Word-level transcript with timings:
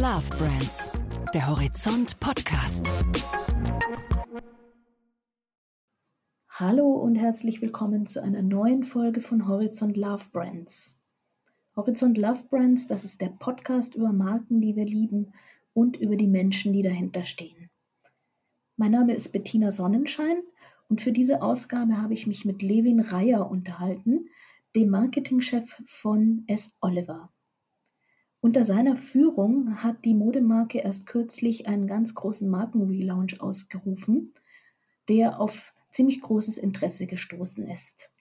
Love 0.00 0.28
Brands, 0.38 0.92
der 1.34 1.48
Horizont 1.48 2.20
Podcast. 2.20 2.86
Hallo 6.50 6.92
und 6.92 7.16
herzlich 7.16 7.60
willkommen 7.60 8.06
zu 8.06 8.22
einer 8.22 8.42
neuen 8.42 8.84
Folge 8.84 9.20
von 9.20 9.48
Horizont 9.48 9.96
Love 9.96 10.26
Brands. 10.32 11.00
Horizont 11.74 12.16
Love 12.16 12.44
Brands, 12.48 12.86
das 12.86 13.02
ist 13.02 13.20
der 13.20 13.30
Podcast 13.40 13.96
über 13.96 14.12
Marken, 14.12 14.60
die 14.60 14.76
wir 14.76 14.86
lieben 14.86 15.32
und 15.74 15.96
über 15.96 16.14
die 16.14 16.28
Menschen, 16.28 16.72
die 16.72 16.82
dahinter 16.82 17.24
stehen. 17.24 17.68
Mein 18.76 18.92
Name 18.92 19.14
ist 19.14 19.32
Bettina 19.32 19.72
Sonnenschein 19.72 20.44
und 20.88 21.00
für 21.00 21.10
diese 21.10 21.42
Ausgabe 21.42 22.00
habe 22.00 22.14
ich 22.14 22.28
mich 22.28 22.44
mit 22.44 22.62
Levin 22.62 23.00
Reier 23.00 23.50
unterhalten, 23.50 24.28
dem 24.76 24.90
Marketingchef 24.90 25.76
von 25.84 26.44
S. 26.46 26.76
Oliver. 26.80 27.32
Unter 28.40 28.62
seiner 28.62 28.94
Führung 28.94 29.82
hat 29.82 30.04
die 30.04 30.14
Modemarke 30.14 30.78
erst 30.78 31.06
kürzlich 31.06 31.66
einen 31.66 31.88
ganz 31.88 32.14
großen 32.14 32.48
Markenrelaunch 32.48 33.40
ausgerufen, 33.40 34.32
der 35.08 35.40
auf 35.40 35.74
ziemlich 35.90 36.20
großes 36.20 36.56
Interesse 36.58 37.06
gestoßen 37.06 37.66
ist. 37.66 38.12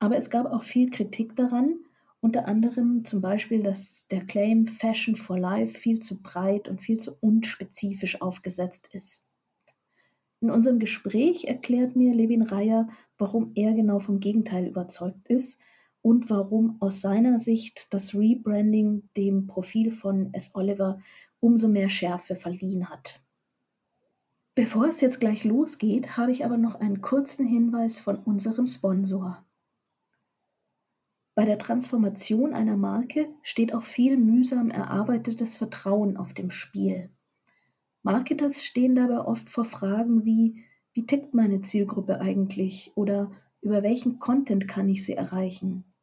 Aber 0.00 0.16
es 0.16 0.28
gab 0.28 0.46
auch 0.46 0.64
viel 0.64 0.90
Kritik 0.90 1.36
daran, 1.36 1.76
unter 2.20 2.48
anderem 2.48 3.04
zum 3.04 3.20
Beispiel, 3.20 3.62
dass 3.62 4.06
der 4.08 4.24
Claim 4.24 4.66
Fashion 4.66 5.14
for 5.14 5.38
Life 5.38 5.78
viel 5.78 6.00
zu 6.00 6.20
breit 6.20 6.68
und 6.68 6.82
viel 6.82 6.98
zu 6.98 7.16
unspezifisch 7.20 8.22
aufgesetzt 8.22 8.88
ist. 8.92 9.26
In 10.40 10.50
unserem 10.50 10.78
Gespräch 10.78 11.44
erklärt 11.44 11.96
mir 11.96 12.12
Levin 12.12 12.42
Reier, 12.42 12.88
warum 13.18 13.52
er 13.54 13.72
genau 13.74 13.98
vom 13.98 14.20
Gegenteil 14.20 14.66
überzeugt 14.66 15.28
ist 15.28 15.60
und 16.04 16.28
warum 16.28 16.76
aus 16.80 17.00
seiner 17.00 17.40
Sicht 17.40 17.94
das 17.94 18.14
Rebranding 18.14 19.08
dem 19.16 19.46
Profil 19.46 19.90
von 19.90 20.34
S. 20.34 20.50
Oliver 20.54 21.00
umso 21.40 21.66
mehr 21.66 21.88
Schärfe 21.88 22.34
verliehen 22.34 22.90
hat. 22.90 23.22
Bevor 24.54 24.86
es 24.86 25.00
jetzt 25.00 25.18
gleich 25.18 25.44
losgeht, 25.44 26.18
habe 26.18 26.30
ich 26.30 26.44
aber 26.44 26.58
noch 26.58 26.74
einen 26.74 27.00
kurzen 27.00 27.46
Hinweis 27.46 28.00
von 28.00 28.18
unserem 28.18 28.66
Sponsor. 28.66 29.46
Bei 31.34 31.46
der 31.46 31.58
Transformation 31.58 32.52
einer 32.52 32.76
Marke 32.76 33.26
steht 33.42 33.72
auch 33.74 33.82
viel 33.82 34.18
mühsam 34.18 34.70
erarbeitetes 34.70 35.56
Vertrauen 35.56 36.18
auf 36.18 36.34
dem 36.34 36.50
Spiel. 36.50 37.08
Marketers 38.02 38.62
stehen 38.62 38.94
dabei 38.94 39.20
oft 39.20 39.48
vor 39.48 39.64
Fragen 39.64 40.26
wie, 40.26 40.62
wie 40.92 41.06
tickt 41.06 41.32
meine 41.32 41.62
Zielgruppe 41.62 42.20
eigentlich 42.20 42.92
oder 42.94 43.32
über 43.62 43.82
welchen 43.82 44.18
Content 44.18 44.68
kann 44.68 44.90
ich 44.90 45.06
sie 45.06 45.14
erreichen? 45.14 45.93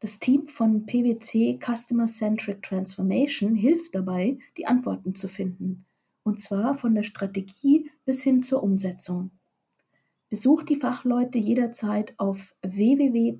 Das 0.00 0.20
Team 0.20 0.46
von 0.46 0.86
PwC 0.86 1.58
Customer 1.60 2.06
Centric 2.06 2.62
Transformation 2.62 3.54
hilft 3.54 3.94
dabei, 3.94 4.38
die 4.56 4.66
Antworten 4.66 5.14
zu 5.14 5.28
finden, 5.28 5.84
und 6.22 6.40
zwar 6.40 6.74
von 6.76 6.94
der 6.94 7.02
Strategie 7.02 7.90
bis 8.04 8.22
hin 8.22 8.42
zur 8.42 8.62
Umsetzung. 8.62 9.30
Besucht 10.30 10.68
die 10.68 10.76
Fachleute 10.76 11.38
jederzeit 11.38 12.14
auf 12.18 12.54
www.pwc.de 12.62 13.38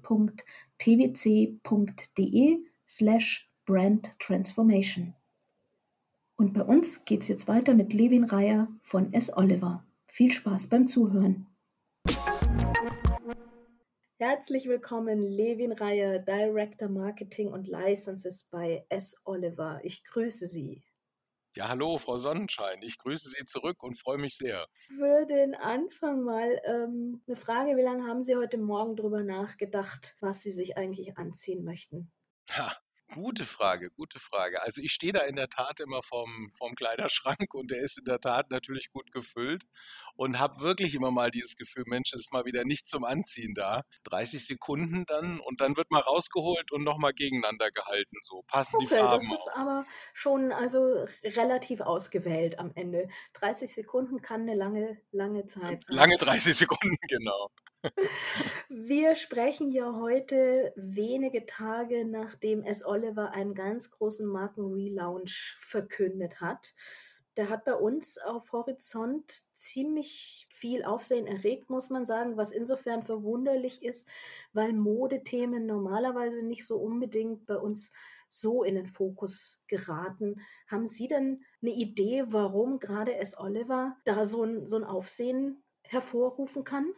slash 2.89 3.51
Brand 3.67 4.11
Transformation. 4.19 5.15
Und 6.37 6.55
bei 6.55 6.63
uns 6.63 7.05
geht's 7.05 7.29
jetzt 7.29 7.47
weiter 7.47 7.75
mit 7.75 7.93
Levin 7.93 8.25
Reier 8.25 8.69
von 8.83 9.13
S. 9.13 9.37
Oliver. 9.37 9.85
Viel 10.07 10.33
Spaß 10.33 10.69
beim 10.69 10.87
Zuhören. 10.87 11.47
Herzlich 14.21 14.67
willkommen, 14.67 15.23
Levin 15.23 15.71
Reier, 15.71 16.19
Director 16.19 16.89
Marketing 16.89 17.53
und 17.53 17.69
Licenses 17.69 18.49
bei 18.51 18.85
S. 18.89 19.17
Oliver. 19.25 19.79
Ich 19.85 20.03
grüße 20.03 20.49
Sie. 20.49 20.83
Ja, 21.55 21.69
hallo, 21.69 21.99
Frau 21.99 22.19
Sonnenschein. 22.19 22.83
Ich 22.83 22.99
grüße 22.99 23.29
Sie 23.29 23.45
zurück 23.45 23.81
und 23.81 23.97
freue 23.97 24.19
mich 24.19 24.37
sehr. 24.37 24.67
Für 24.89 25.25
den 25.25 25.55
Anfang 25.55 26.25
mal 26.25 26.61
ähm, 26.65 27.23
eine 27.29 27.37
Frage: 27.37 27.77
Wie 27.77 27.83
lange 27.83 28.09
haben 28.09 28.25
Sie 28.25 28.35
heute 28.35 28.59
Morgen 28.59 28.97
darüber 28.97 29.23
nachgedacht, 29.23 30.17
was 30.21 30.43
Sie 30.43 30.51
sich 30.51 30.77
eigentlich 30.77 31.17
anziehen 31.17 31.63
möchten? 31.63 32.11
Ha, 32.51 32.77
Gute 33.15 33.47
Frage, 33.47 33.91
gute 33.91 34.19
Frage. 34.19 34.61
Also 34.63 34.83
ich 34.83 34.93
stehe 34.93 35.15
da 35.15 35.21
in 35.21 35.37
der 35.37 35.49
Tat 35.49 35.81
immer 35.81 36.03
vorm, 36.03 36.51
vorm 36.53 36.75
Kleiderschrank 36.75 37.55
und 37.55 37.71
der 37.71 37.81
ist 37.81 37.99
in 37.99 38.05
der 38.05 38.21
Tat 38.21 38.51
natürlich 38.51 38.91
gut 38.91 39.11
gefüllt 39.13 39.65
und 40.19 40.41
habe 40.41 40.61
wirklich 40.61 40.97
immer 40.97 41.13
mal 41.13 41.31
dieses 41.31 41.57
Gefühl, 41.57 41.85
Mensch, 41.87 42.13
ist 42.13 42.33
mal 42.33 42.45
wieder 42.45 42.65
nicht 42.65 42.89
zum 42.89 43.05
Anziehen 43.05 43.55
da. 43.55 43.83
30 44.05 44.45
Sekunden 44.45 45.05
dann 45.07 45.39
und 45.39 45.61
dann 45.61 45.77
wird 45.77 45.93
mal 45.93 46.01
rausgeholt 46.01 46.73
und 46.73 46.83
nochmal 46.83 47.13
gegeneinander 47.13 47.71
gehalten. 47.71 48.17
So 48.23 48.43
passen 48.49 48.77
okay, 48.77 48.87
die 48.91 48.95
Farben. 48.97 49.29
Das 49.31 49.39
ist 49.39 49.49
auch. 49.53 49.57
aber 49.57 49.87
schon 50.13 50.51
also 50.51 51.07
relativ 51.23 51.81
ausgewählt 51.81 52.59
am 52.59 52.73
Ende. 52.75 53.09
30 53.35 53.73
Sekunden 53.73 54.21
kann 54.21 54.43
eine 54.43 54.57
lange, 54.57 55.01
lange 55.13 55.47
Zeit 55.47 55.85
sein. 55.85 55.97
Lange 55.97 56.17
30 56.17 56.57
Sekunden, 56.57 56.97
genau. 57.09 57.51
Wir 58.69 59.15
sprechen 59.15 59.71
ja 59.71 59.95
heute 59.95 60.73
wenige 60.75 61.47
Tage 61.47 62.05
nachdem 62.05 62.65
S. 62.65 62.85
Oliver 62.85 63.31
einen 63.31 63.55
ganz 63.55 63.93
großen 63.93 64.27
Markenrelaunch 64.27 65.55
verkündet 65.61 66.41
hat. 66.41 66.75
Der 67.39 67.49
hat 67.49 67.65
bei 67.65 67.75
uns 67.75 68.19
auf 68.19 68.51
Horizont 68.51 69.31
ziemlich 69.55 70.49
viel 70.51 70.85
Aufsehen 70.85 71.29
erregt, 71.29 71.71
muss 71.71 71.89
man 71.89 72.05
sagen, 72.05 72.37
was 72.37 72.51
insofern 72.51 73.05
verwunderlich 73.05 73.85
ist, 73.85 74.09
weil 74.53 74.73
Modethemen 74.73 75.65
normalerweise 75.65 76.43
nicht 76.43 76.67
so 76.67 76.79
unbedingt 76.79 77.47
bei 77.47 77.57
uns 77.57 77.93
so 78.29 78.65
in 78.65 78.75
den 78.75 78.89
Fokus 78.89 79.63
geraten. 79.69 80.45
Haben 80.67 80.89
Sie 80.89 81.07
denn 81.07 81.45
eine 81.63 81.71
Idee, 81.71 82.25
warum 82.27 82.81
gerade 82.81 83.17
S. 83.17 83.39
Oliver 83.39 83.97
da 84.05 84.25
so 84.25 84.43
ein, 84.43 84.67
so 84.67 84.75
ein 84.75 84.85
Aufsehen 84.85 85.63
hervorrufen 85.83 86.65
kann? 86.65 86.93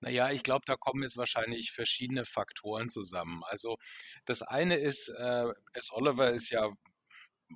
Naja, 0.00 0.30
ich 0.32 0.42
glaube, 0.42 0.64
da 0.66 0.76
kommen 0.76 1.04
jetzt 1.04 1.16
wahrscheinlich 1.16 1.70
verschiedene 1.70 2.24
Faktoren 2.24 2.88
zusammen. 2.88 3.42
Also 3.46 3.76
das 4.24 4.42
eine 4.42 4.76
ist, 4.76 5.10
äh, 5.10 5.46
S. 5.74 5.90
Oliver 5.92 6.30
ist 6.30 6.50
ja 6.50 6.72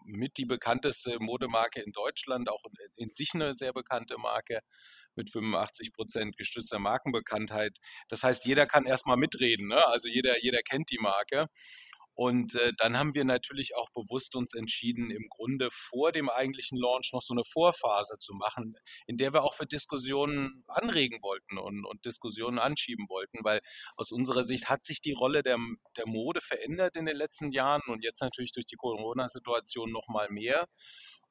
mit 0.05 0.37
die 0.37 0.45
bekannteste 0.45 1.19
Modemarke 1.21 1.81
in 1.81 1.93
Deutschland, 1.93 2.49
auch 2.51 2.63
in, 2.97 3.11
sich 3.15 3.31
eine 3.35 3.55
sehr 3.55 3.73
bekannte 3.73 4.19
Marke 4.19 4.61
mit 5.15 5.31
85 5.31 5.93
Prozent 5.93 6.37
gestützter 6.37 6.79
Markenbekanntheit. 6.79 7.79
Das 8.09 8.23
heißt, 8.23 8.45
jeder 8.45 8.67
kann 8.67 8.87
erstmal 8.87 9.17
mitreden, 9.17 9.69
ne? 9.69 9.87
also 9.89 10.09
jeder, 10.09 10.43
jeder 10.43 10.63
kennt 10.63 10.91
die 10.91 10.99
Marke. 10.99 11.49
Und 12.15 12.55
äh, 12.57 12.73
dann 12.79 12.99
haben 12.99 13.15
wir 13.15 13.25
natürlich 13.25 13.75
auch 13.77 13.91
bewusst 13.91 14.37
uns 14.37 14.55
entschieden, 14.55 15.11
im 15.11 15.29
Grunde 15.31 15.69
vor 15.71 16.13
dem 16.13 16.29
eigentlichen 16.29 16.79
Launch 16.79 17.11
noch 17.13 17.23
so 17.23 17.33
eine 17.33 17.45
Vorphase 17.45 18.19
zu 18.19 18.35
machen, 18.35 18.75
in 19.07 19.17
der 19.17 19.33
wir 19.33 19.43
auch 19.43 19.55
für 19.55 19.67
Diskussionen 19.67 20.65
anregen 20.67 21.23
wollten 21.23 21.59
und, 21.59 21.87
und 21.87 22.05
Diskussionen 22.05 22.59
anschieben 22.59 23.09
wollten, 23.09 23.39
weil 23.43 23.61
aus 23.97 24.13
unserer 24.13 24.45
Sicht 24.45 24.69
hat 24.69 24.85
sich 24.85 25.01
die 25.01 25.13
Rolle 25.13 25.43
der, 25.43 25.59
der 25.97 26.07
Mode 26.07 26.41
verändert 26.41 26.97
in 26.97 27.07
den 27.07 27.17
letzten 27.17 27.51
Jahren 27.51 27.83
und 27.87 28.05
jetzt 28.05 28.21
natürlich 28.21 28.53
durch 28.53 28.67
die 28.67 28.77
Corona-Situation 28.77 29.91
noch 29.91 30.09
mal 30.09 30.29
mehr. 30.31 30.69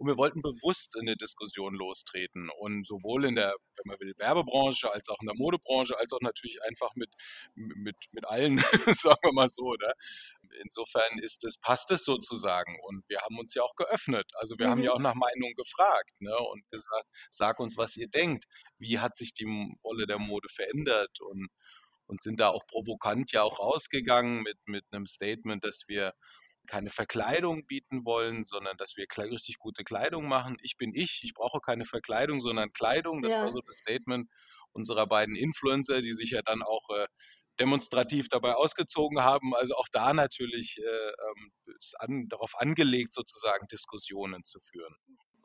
Und 0.02 0.08
wir 0.08 0.18
wollten 0.18 0.42
bewusst 0.42 0.96
in 0.96 1.02
eine 1.02 1.16
Diskussion 1.16 1.76
lostreten 1.76 2.50
und 2.58 2.88
sowohl 2.88 3.24
in 3.26 3.36
der, 3.36 3.54
wenn 3.78 3.84
man 3.86 4.00
will, 4.00 4.16
Werbebranche 4.18 4.92
als 4.92 5.08
auch 5.10 5.20
in 5.22 5.28
der 5.28 5.36
Modebranche, 5.36 5.96
als 5.96 6.12
auch 6.12 6.22
natürlich 6.22 6.58
einfach 6.64 6.96
mit, 6.96 7.12
mit, 7.54 7.96
mit 8.12 8.26
allen, 8.26 8.58
sagen 8.98 9.20
wir 9.22 9.32
mal 9.32 9.48
so. 9.48 9.74
Ne? 9.74 9.94
Insofern 10.62 11.20
ist 11.20 11.44
es, 11.44 11.58
passt 11.58 11.92
es 11.92 12.04
sozusagen. 12.04 12.78
Und 12.84 13.08
wir 13.10 13.22
haben 13.22 13.40
uns 13.40 13.54
ja 13.54 13.64
auch 13.64 13.76
geöffnet. 13.76 14.32
Also 14.36 14.58
wir 14.58 14.68
mhm. 14.68 14.72
haben 14.72 14.84
ja 14.84 14.92
mhm. 14.92 14.96
auch 14.98 15.02
nach 15.02 15.16
Meinung 15.16 15.54
gefragt 15.56 16.22
ne? 16.22 16.36
und 16.38 16.70
gesagt, 16.70 17.06
sag 17.30 17.60
uns, 17.60 17.78
was 17.78 17.98
ihr 17.98 18.08
denkt. 18.08 18.46
Wie 18.78 19.00
hat 19.00 19.18
sich 19.18 19.34
die 19.34 19.76
Rolle 19.84 20.08
der 20.08 20.20
Mode 20.20 20.50
verändert? 20.50 21.20
Und, 21.22 21.50
und 22.08 22.22
sind 22.22 22.40
da 22.40 22.50
auch 22.50 22.66
provokant 22.68 23.32
ja 23.32 23.44
auch 23.44 23.60
rausgegangen 23.60 24.42
mit, 24.44 24.58
mit 24.66 24.86
einem 24.92 25.06
Statement, 25.06 25.64
dass 25.64 25.84
wir 25.88 26.14
keine 26.68 26.90
Verkleidung 26.90 27.66
bieten 27.66 28.06
wollen, 28.06 28.44
sondern 28.44 28.78
dass 28.78 28.96
wir 28.96 29.06
richtig 29.18 29.58
gute 29.60 29.84
Kleidung 29.84 30.28
machen. 30.28 30.58
Ich 30.62 30.78
bin 30.78 30.94
ich, 30.94 31.22
ich 31.24 31.34
brauche 31.34 31.60
keine 31.60 31.86
Verkleidung, 31.86 32.40
sondern 32.40 32.72
Kleidung. 32.72 33.22
Das 33.22 33.34
ja. 33.34 33.42
war 33.42 33.52
so 33.52 33.60
das 33.62 33.78
Statement 33.78 34.30
unserer 34.72 35.08
beiden 35.08 35.36
Influencer, 35.36 36.02
die 36.02 36.14
sich 36.14 36.32
ja 36.32 36.42
dann 36.42 36.62
auch 36.62 36.90
äh, 36.90 37.08
demonstrativ 37.60 38.30
dabei 38.30 38.56
ausgezogen 38.56 39.22
haben. 39.22 39.56
Also 39.56 39.76
auch 39.76 39.88
da 39.92 40.14
natürlich 40.14 40.78
äh, 40.80 40.82
ähm, 40.84 41.52
ist 41.78 42.00
an, 42.00 42.28
darauf 42.28 42.60
angelegt, 42.60 43.14
sozusagen 43.14 43.68
Diskussionen 43.68 44.44
zu 44.44 44.60
führen. 44.60 44.96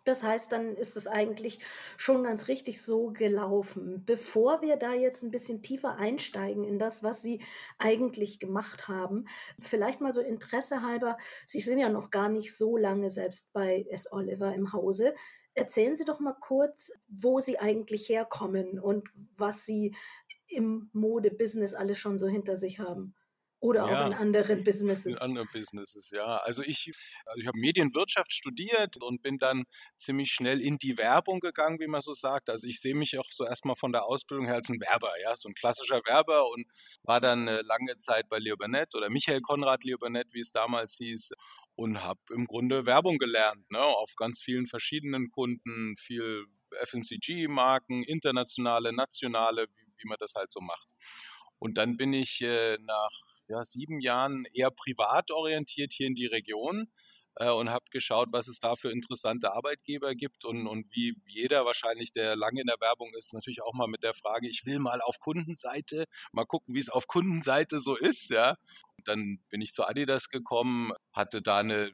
Das 0.07 0.23
heißt, 0.23 0.53
dann 0.53 0.77
ist 0.77 0.97
es 0.97 1.09
eigentlich 1.09 1.59
schon 1.97 2.23
ganz 2.23 2.47
richtig 2.47 2.81
so 2.81 3.09
gelaufen. 3.11 4.05
Bevor 4.07 4.63
wir 4.63 4.77
da 4.77 4.93
jetzt 4.93 5.25
ein 5.25 5.33
bisschen 5.33 5.63
tiefer 5.63 5.97
einsteigen 5.97 6.63
in 6.63 6.79
das, 6.79 7.03
was 7.03 7.23
Sie 7.23 7.43
eigentlich 7.79 8.39
gemacht 8.39 8.87
haben, 8.87 9.27
vielleicht 9.59 10.01
mal 10.01 10.13
so 10.13 10.21
Interesse 10.21 10.83
halber, 10.83 11.17
Sie 11.49 11.59
sind 11.59 11.81
ja 11.81 11.89
noch 11.89 12.13
gar 12.13 12.29
nicht 12.29 12.57
so 12.57 12.77
lange 12.77 13.11
selbst 13.11 13.53
bei 13.53 13.85
S. 13.91 14.11
Oliver 14.13 14.55
im 14.55 14.73
Hause. 14.73 15.13
Erzählen 15.55 15.97
Sie 15.97 16.05
doch 16.05 16.21
mal 16.21 16.37
kurz, 16.39 16.93
wo 17.09 17.41
Sie 17.41 17.59
eigentlich 17.59 18.09
herkommen 18.09 18.79
und 18.79 19.09
was 19.37 19.67
Sie 19.67 19.97
im 20.49 20.91
Modebusiness 20.93 21.75
alles 21.75 21.99
schon 21.99 22.19
so 22.19 22.27
hinter 22.27 22.57
sich 22.57 22.79
haben. 22.79 23.15
Oder 23.59 23.91
ja, 23.91 24.05
auch 24.05 24.07
in 24.09 24.13
anderen 24.13 24.65
Businesses. 24.65 25.07
In 25.07 25.19
anderen 25.19 25.49
Businesses, 25.51 26.11
ja. 26.11 26.37
Also 26.39 26.63
ich, 26.63 26.93
also 27.25 27.41
ich 27.41 27.47
habe 27.47 27.59
Medienwirtschaft 27.59 28.31
studiert 28.31 29.03
und 29.03 29.23
bin 29.23 29.39
dann 29.39 29.65
ziemlich 29.97 30.31
schnell 30.31 30.61
in 30.61 30.77
die 30.77 30.99
Werbung 30.99 31.41
gegangen, 31.41 31.81
wie 31.81 31.87
man 31.87 32.03
so 32.03 32.13
sagt. 32.13 32.51
Also 32.51 32.67
ich 32.67 32.81
sehe 32.81 32.95
mich 32.95 33.19
auch 33.19 33.31
so 33.31 33.47
erstmal 33.47 33.75
von 33.77 33.93
der 33.93 34.05
Ausbildung 34.05 34.47
her 34.47 34.57
als 34.57 34.69
ein 34.69 34.79
Werber, 34.81 35.11
ja, 35.23 35.35
so 35.35 35.49
ein 35.49 35.55
klassischer 35.55 36.03
Werber 36.05 36.51
und 36.51 36.67
war 37.03 37.21
dann 37.21 37.49
äh, 37.49 37.63
lange 37.63 37.97
Zeit 37.97 38.29
bei 38.29 38.39
Leobernet 38.39 38.95
oder 38.95 39.09
Michael 39.09 39.41
Konrad 39.41 39.85
Leobernet, 39.85 40.35
wie 40.35 40.41
es 40.41 40.51
damals 40.51 40.97
hieß, 40.97 41.31
und 41.77 42.03
habe 42.03 42.21
im 42.35 42.47
Grunde 42.47 42.85
Werbung 42.85 43.17
gelernt, 43.17 43.71
ne, 43.71 43.81
auf 43.81 44.15
ganz 44.17 44.43
vielen 44.43 44.67
verschiedenen 44.67 45.31
Kunden, 45.31 45.97
viel 45.97 46.45
FMCG-Marken, 46.85 48.03
internationale, 48.03 48.93
nationale, 48.93 49.67
wie, 49.75 49.86
wie 49.99 50.09
man 50.09 50.19
das 50.21 50.35
halt 50.37 50.53
so 50.53 50.61
macht. 50.61 50.89
Und 51.59 51.79
dann 51.79 51.97
bin 51.97 52.13
ich 52.13 52.43
äh, 52.43 52.79
nach 52.81 53.11
ja, 53.49 53.65
sieben 53.65 54.01
Jahren 54.01 54.45
eher 54.53 54.71
privat 54.71 55.31
orientiert 55.31 55.93
hier 55.93 56.07
in 56.07 56.15
die 56.15 56.27
Region 56.27 56.89
äh, 57.37 57.51
und 57.51 57.71
habe 57.71 57.85
geschaut, 57.91 58.29
was 58.33 58.49
es 58.49 58.59
da 58.59 58.77
für 58.77 58.91
interessante 58.91 59.53
Arbeitgeber 59.53 60.15
gibt 60.15 60.45
und, 60.45 60.67
und 60.67 60.87
wie 60.95 61.15
jeder 61.27 61.65
wahrscheinlich, 61.65 62.13
der 62.13 62.37
lange 62.37 62.61
in 62.61 62.67
der 62.67 62.81
Werbung 62.81 63.13
ist, 63.15 63.33
natürlich 63.33 63.63
auch 63.63 63.75
mal 63.75 63.89
mit 63.89 64.03
der 64.03 64.15
Frage, 64.15 64.49
ich 64.49 64.65
will 64.67 64.79
mal 64.79 65.01
auf 65.01 65.19
Kundenseite, 65.21 66.07
mal 66.33 66.47
gucken, 66.47 66.75
wie 66.75 66.81
es 66.81 66.89
auf 66.89 67.07
Kundenseite 67.07 67.81
so 67.81 67.97
ist, 67.97 68.31
ja. 68.31 68.57
Dann 69.05 69.39
bin 69.51 69.61
ich 69.61 69.73
zu 69.73 69.87
Adidas 69.87 70.31
gekommen, 70.31 70.93
hatte 71.13 71.43
da 71.43 71.59
eine, 71.59 71.89
äh, 71.89 71.93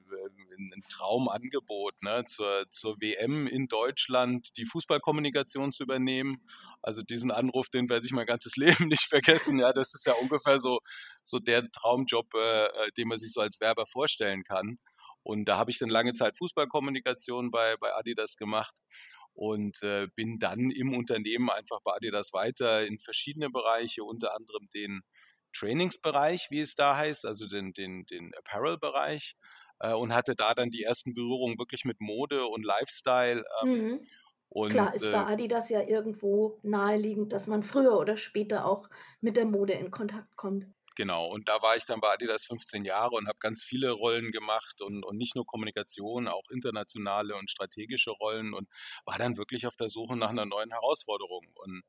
ein 0.58 0.82
Traumangebot, 0.88 2.02
ne, 2.02 2.24
zur, 2.24 2.66
zur 2.70 3.00
WM 3.00 3.46
in 3.46 3.66
Deutschland 3.66 4.56
die 4.56 4.64
Fußballkommunikation 4.64 5.72
zu 5.72 5.82
übernehmen. 5.82 6.42
Also 6.80 7.02
diesen 7.02 7.30
Anruf, 7.30 7.68
den 7.68 7.88
werde 7.88 8.06
ich 8.06 8.12
mein 8.12 8.26
ganzes 8.26 8.56
Leben 8.56 8.86
nicht 8.88 9.08
vergessen. 9.08 9.58
Ja, 9.58 9.72
das 9.72 9.94
ist 9.94 10.06
ja 10.06 10.14
ungefähr 10.14 10.58
so, 10.60 10.78
so 11.24 11.38
der 11.38 11.70
Traumjob, 11.70 12.32
äh, 12.34 12.64
äh, 12.66 12.92
den 12.96 13.08
man 13.08 13.18
sich 13.18 13.32
so 13.32 13.40
als 13.40 13.60
Werber 13.60 13.86
vorstellen 13.86 14.44
kann. 14.44 14.78
Und 15.22 15.46
da 15.46 15.56
habe 15.56 15.70
ich 15.70 15.78
dann 15.78 15.88
lange 15.88 16.14
Zeit 16.14 16.36
Fußballkommunikation 16.36 17.50
bei, 17.50 17.76
bei 17.76 17.94
Adidas 17.94 18.36
gemacht 18.36 18.74
und 19.34 19.82
äh, 19.82 20.08
bin 20.14 20.38
dann 20.38 20.70
im 20.70 20.94
Unternehmen 20.94 21.50
einfach 21.50 21.80
bei 21.84 21.92
Adidas 21.94 22.32
weiter 22.32 22.84
in 22.84 22.98
verschiedene 22.98 23.50
Bereiche, 23.50 24.04
unter 24.04 24.34
anderem 24.36 24.68
den 24.74 25.02
Trainingsbereich, 25.54 26.48
wie 26.50 26.60
es 26.60 26.74
da 26.74 26.96
heißt, 26.96 27.24
also 27.24 27.46
den, 27.46 27.72
den, 27.72 28.04
den 28.06 28.32
Apparel-Bereich 28.34 29.36
äh, 29.80 29.92
und 29.92 30.14
hatte 30.14 30.34
da 30.34 30.54
dann 30.54 30.70
die 30.70 30.82
ersten 30.82 31.14
Berührungen 31.14 31.58
wirklich 31.58 31.84
mit 31.84 32.00
Mode 32.00 32.46
und 32.46 32.64
Lifestyle. 32.64 33.44
Ähm, 33.62 33.68
mhm. 33.70 34.00
Und, 34.48 34.70
Klar, 34.70 34.94
ist 34.94 35.04
bei 35.04 35.12
äh 35.12 35.32
Adidas 35.32 35.70
ja 35.70 35.80
irgendwo 35.80 36.58
naheliegend, 36.62 37.32
dass 37.32 37.46
man 37.46 37.62
früher 37.62 37.98
oder 37.98 38.18
später 38.18 38.66
auch 38.66 38.90
mit 39.22 39.38
der 39.38 39.46
Mode 39.46 39.72
in 39.72 39.90
Kontakt 39.90 40.36
kommt. 40.36 40.66
Genau, 40.94 41.26
und 41.26 41.48
da 41.48 41.62
war 41.62 41.76
ich 41.76 41.84
dann 41.84 42.00
bei 42.00 42.12
Adidas 42.12 42.44
15 42.44 42.84
Jahre 42.84 43.14
und 43.14 43.28
habe 43.28 43.38
ganz 43.38 43.62
viele 43.62 43.90
Rollen 43.92 44.30
gemacht 44.30 44.82
und, 44.82 45.04
und 45.04 45.16
nicht 45.16 45.34
nur 45.34 45.46
Kommunikation, 45.46 46.28
auch 46.28 46.48
internationale 46.50 47.34
und 47.36 47.50
strategische 47.50 48.10
Rollen 48.10 48.52
und 48.52 48.68
war 49.04 49.18
dann 49.18 49.36
wirklich 49.36 49.66
auf 49.66 49.76
der 49.76 49.88
Suche 49.88 50.16
nach 50.16 50.30
einer 50.30 50.46
neuen 50.46 50.70
Herausforderung. 50.70 51.46
Und 51.54 51.82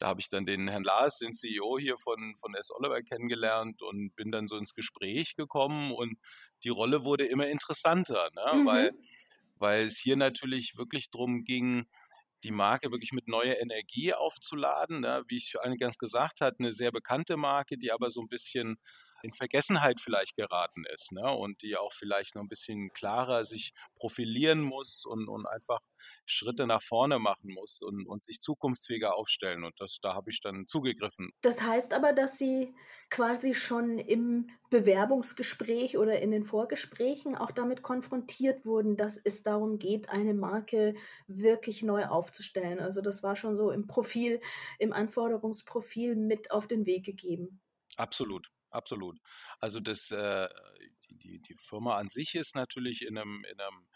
da 0.00 0.08
habe 0.08 0.20
ich 0.20 0.28
dann 0.28 0.46
den 0.46 0.66
Herrn 0.68 0.82
Lars, 0.82 1.18
den 1.18 1.34
CEO 1.34 1.78
hier 1.78 1.98
von, 1.98 2.34
von 2.36 2.54
S. 2.54 2.70
Oliver 2.70 3.02
kennengelernt 3.02 3.82
und 3.82 4.16
bin 4.16 4.32
dann 4.32 4.48
so 4.48 4.56
ins 4.56 4.74
Gespräch 4.74 5.36
gekommen 5.36 5.92
und 5.92 6.18
die 6.64 6.70
Rolle 6.70 7.04
wurde 7.04 7.26
immer 7.26 7.46
interessanter, 7.48 8.30
ne? 8.34 8.54
Mhm. 8.54 8.66
weil, 8.66 8.92
weil 9.56 9.84
es 9.84 9.98
hier 9.98 10.16
natürlich 10.16 10.78
wirklich 10.78 11.10
darum 11.10 11.44
ging, 11.44 11.86
die 12.42 12.50
Marke 12.50 12.90
wirklich 12.90 13.12
mit 13.12 13.28
neuer 13.28 13.56
Energie 13.60 14.14
aufzuladen. 14.14 15.00
Ne? 15.00 15.24
Wie 15.28 15.36
ich 15.36 15.60
eingangs 15.60 15.98
gesagt 15.98 16.40
habe, 16.40 16.56
eine 16.58 16.72
sehr 16.72 16.92
bekannte 16.92 17.36
Marke, 17.36 17.78
die 17.78 17.92
aber 17.92 18.10
so 18.10 18.20
ein 18.20 18.28
bisschen 18.28 18.78
in 19.22 19.32
Vergessenheit 19.32 20.00
vielleicht 20.00 20.36
geraten 20.36 20.84
ist 20.92 21.12
ne? 21.12 21.30
und 21.30 21.62
die 21.62 21.76
auch 21.76 21.92
vielleicht 21.92 22.34
noch 22.34 22.42
ein 22.42 22.48
bisschen 22.48 22.90
klarer 22.92 23.44
sich 23.44 23.72
profilieren 23.94 24.60
muss 24.60 25.04
und, 25.04 25.28
und 25.28 25.46
einfach 25.46 25.80
Schritte 26.24 26.66
nach 26.66 26.82
vorne 26.82 27.18
machen 27.18 27.52
muss 27.52 27.82
und, 27.82 28.06
und 28.06 28.24
sich 28.24 28.40
zukunftsfähiger 28.40 29.14
aufstellen. 29.14 29.64
Und 29.64 29.80
das, 29.80 29.98
da 30.00 30.14
habe 30.14 30.30
ich 30.30 30.40
dann 30.40 30.66
zugegriffen. 30.66 31.32
Das 31.42 31.62
heißt 31.62 31.92
aber, 31.92 32.12
dass 32.12 32.38
Sie 32.38 32.74
quasi 33.10 33.54
schon 33.54 33.98
im 33.98 34.50
Bewerbungsgespräch 34.70 35.98
oder 35.98 36.20
in 36.20 36.30
den 36.30 36.44
Vorgesprächen 36.44 37.36
auch 37.36 37.50
damit 37.50 37.82
konfrontiert 37.82 38.64
wurden, 38.64 38.96
dass 38.96 39.16
es 39.16 39.42
darum 39.42 39.78
geht, 39.78 40.08
eine 40.08 40.34
Marke 40.34 40.94
wirklich 41.26 41.82
neu 41.82 42.06
aufzustellen. 42.06 42.78
Also 42.78 43.00
das 43.00 43.22
war 43.22 43.36
schon 43.36 43.56
so 43.56 43.70
im 43.70 43.86
Profil, 43.86 44.40
im 44.78 44.92
Anforderungsprofil 44.92 46.16
mit 46.16 46.50
auf 46.50 46.66
den 46.66 46.86
Weg 46.86 47.04
gegeben. 47.04 47.60
Absolut 47.96 48.50
absolut. 48.70 49.18
Also 49.58 49.80
das, 49.80 50.10
äh, 50.10 50.48
die, 51.10 51.40
die 51.40 51.54
Firma 51.54 51.96
an 51.96 52.08
sich 52.08 52.34
ist 52.34 52.54
natürlich 52.54 53.02
in 53.04 53.18
einem, 53.18 53.44
in 53.44 53.60
einem 53.60 53.86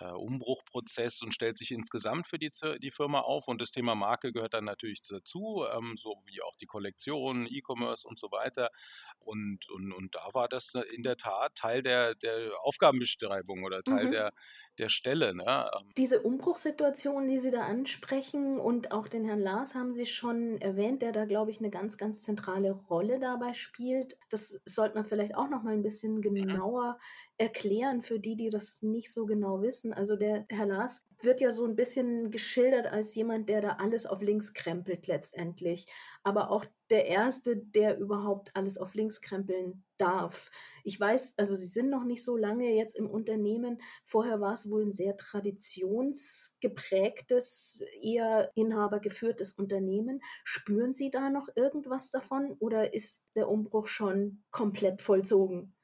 äh, 0.00 0.12
Umbruchprozess 0.12 1.22
und 1.22 1.32
stellt 1.32 1.58
sich 1.58 1.70
insgesamt 1.70 2.26
für 2.26 2.38
die, 2.38 2.50
die 2.80 2.90
Firma 2.90 3.20
auf. 3.20 3.48
Und 3.48 3.60
das 3.60 3.70
Thema 3.70 3.94
Marke 3.94 4.32
gehört 4.32 4.54
dann 4.54 4.64
natürlich 4.64 5.02
dazu, 5.02 5.64
ähm, 5.74 5.94
so 5.96 6.16
wie 6.26 6.42
auch 6.42 6.56
die 6.56 6.66
Kollektion, 6.66 7.46
E-Commerce 7.46 8.06
und 8.06 8.18
so 8.18 8.30
weiter. 8.30 8.70
Und, 9.18 9.68
und, 9.70 9.92
und 9.92 10.14
da 10.14 10.28
war 10.32 10.48
das 10.48 10.74
in 10.94 11.02
der 11.02 11.16
Tat 11.16 11.54
Teil 11.54 11.82
der, 11.82 12.14
der 12.14 12.52
Aufgabenbeschreibung 12.62 13.64
oder 13.64 13.82
Teil 13.82 14.06
mhm. 14.06 14.12
der, 14.12 14.32
der 14.78 14.88
Stelle. 14.88 15.34
Ne? 15.34 15.70
Ähm. 15.78 15.92
Diese 15.96 16.20
Umbruchssituation, 16.20 17.26
die 17.28 17.38
Sie 17.38 17.50
da 17.50 17.62
ansprechen 17.62 18.58
und 18.58 18.92
auch 18.92 19.08
den 19.08 19.24
Herrn 19.24 19.40
Lars 19.40 19.74
haben 19.74 19.94
Sie 19.94 20.06
schon 20.06 20.60
erwähnt, 20.60 21.02
der 21.02 21.12
da, 21.12 21.24
glaube 21.24 21.50
ich, 21.50 21.58
eine 21.58 21.70
ganz, 21.70 21.98
ganz 21.98 22.22
zentrale 22.22 22.72
Rolle 22.72 23.18
dabei 23.18 23.52
spielt. 23.52 24.16
Das 24.30 24.60
sollte 24.64 24.94
man 24.94 25.04
vielleicht 25.04 25.34
auch 25.34 25.48
noch 25.48 25.62
mal 25.62 25.74
ein 25.74 25.82
bisschen 25.82 26.16
mhm. 26.16 26.22
genauer 26.22 26.98
erklären 27.38 28.02
für 28.02 28.18
die, 28.18 28.36
die 28.36 28.50
das 28.50 28.82
nicht 28.82 29.12
so 29.12 29.24
genau 29.24 29.62
wissen. 29.62 29.92
Also 29.92 30.16
der 30.16 30.44
Herr 30.50 30.66
Lars 30.66 31.06
wird 31.22 31.40
ja 31.40 31.50
so 31.50 31.64
ein 31.64 31.76
bisschen 31.76 32.30
geschildert 32.30 32.86
als 32.86 33.14
jemand, 33.14 33.48
der 33.48 33.60
da 33.60 33.76
alles 33.78 34.06
auf 34.06 34.22
links 34.22 34.54
krempelt 34.54 35.06
letztendlich. 35.06 35.86
Aber 36.24 36.50
auch 36.50 36.64
der 36.90 37.06
Erste, 37.06 37.56
der 37.56 37.98
überhaupt 37.98 38.50
alles 38.54 38.76
auf 38.76 38.94
links 38.94 39.20
krempeln 39.20 39.84
darf. 39.98 40.50
Ich 40.84 40.98
weiß, 40.98 41.34
also 41.36 41.54
Sie 41.54 41.66
sind 41.66 41.90
noch 41.90 42.04
nicht 42.04 42.24
so 42.24 42.36
lange 42.36 42.74
jetzt 42.74 42.96
im 42.96 43.08
Unternehmen. 43.08 43.78
Vorher 44.04 44.40
war 44.40 44.54
es 44.54 44.68
wohl 44.70 44.84
ein 44.84 44.92
sehr 44.92 45.16
traditionsgeprägtes, 45.16 47.78
eher 48.00 48.50
inhabergeführtes 48.54 49.52
Unternehmen. 49.52 50.20
Spüren 50.44 50.92
Sie 50.92 51.10
da 51.10 51.30
noch 51.30 51.48
irgendwas 51.54 52.10
davon 52.10 52.56
oder 52.58 52.94
ist 52.94 53.22
der 53.36 53.48
Umbruch 53.48 53.86
schon 53.86 54.42
komplett 54.50 55.02
vollzogen? 55.02 55.77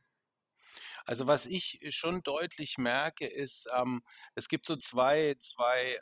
Also 1.05 1.27
was 1.27 1.47
ich 1.47 1.81
schon 1.91 2.23
deutlich 2.23 2.79
merke, 2.79 3.27
ist, 3.27 3.69
ähm, 3.77 4.03
es 4.35 4.49
gibt 4.49 4.67
so 4.67 4.77
zwei, 4.77 5.37
zwei 5.39 5.99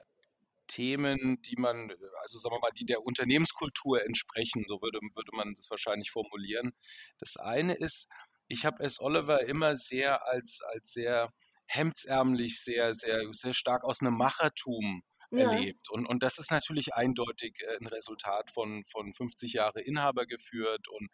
Themen, 0.69 1.43
die 1.43 1.57
man, 1.57 1.91
also 2.23 2.39
sagen 2.39 2.55
wir 2.55 2.61
mal, 2.61 2.71
die 2.71 2.87
der 2.87 3.03
Unternehmenskultur 3.03 4.05
entsprechen, 4.05 4.65
so 4.69 4.81
würde, 4.81 5.01
würde 5.15 5.37
man 5.37 5.55
das 5.55 5.69
wahrscheinlich 5.71 6.11
formulieren. 6.11 6.73
Das 7.19 7.37
eine 7.37 7.75
ist, 7.75 8.07
ich 8.49 8.65
habe 8.65 8.83
es 8.85 9.01
Oliver 9.01 9.45
immer 9.47 9.77
sehr 9.77 10.27
als, 10.27 10.61
als 10.73 10.93
sehr 10.93 11.33
hemdsärmlich, 11.67 12.61
sehr, 12.63 12.95
sehr, 12.95 13.23
sehr 13.33 13.55
stark 13.55 13.85
aus 13.85 14.01
einem 14.01 14.17
Machertum 14.17 15.03
ja. 15.33 15.51
erlebt. 15.53 15.91
Und, 15.91 16.07
und 16.07 16.23
das 16.23 16.39
ist 16.39 16.51
natürlich 16.51 16.95
eindeutig 16.95 17.61
äh, 17.61 17.77
ein 17.81 17.87
Resultat 17.87 18.51
von, 18.51 18.85
von 18.85 19.13
50 19.13 19.55
Jahre 19.55 19.81
Inhaber 19.81 20.27
geführt 20.27 20.89
und 20.89 21.09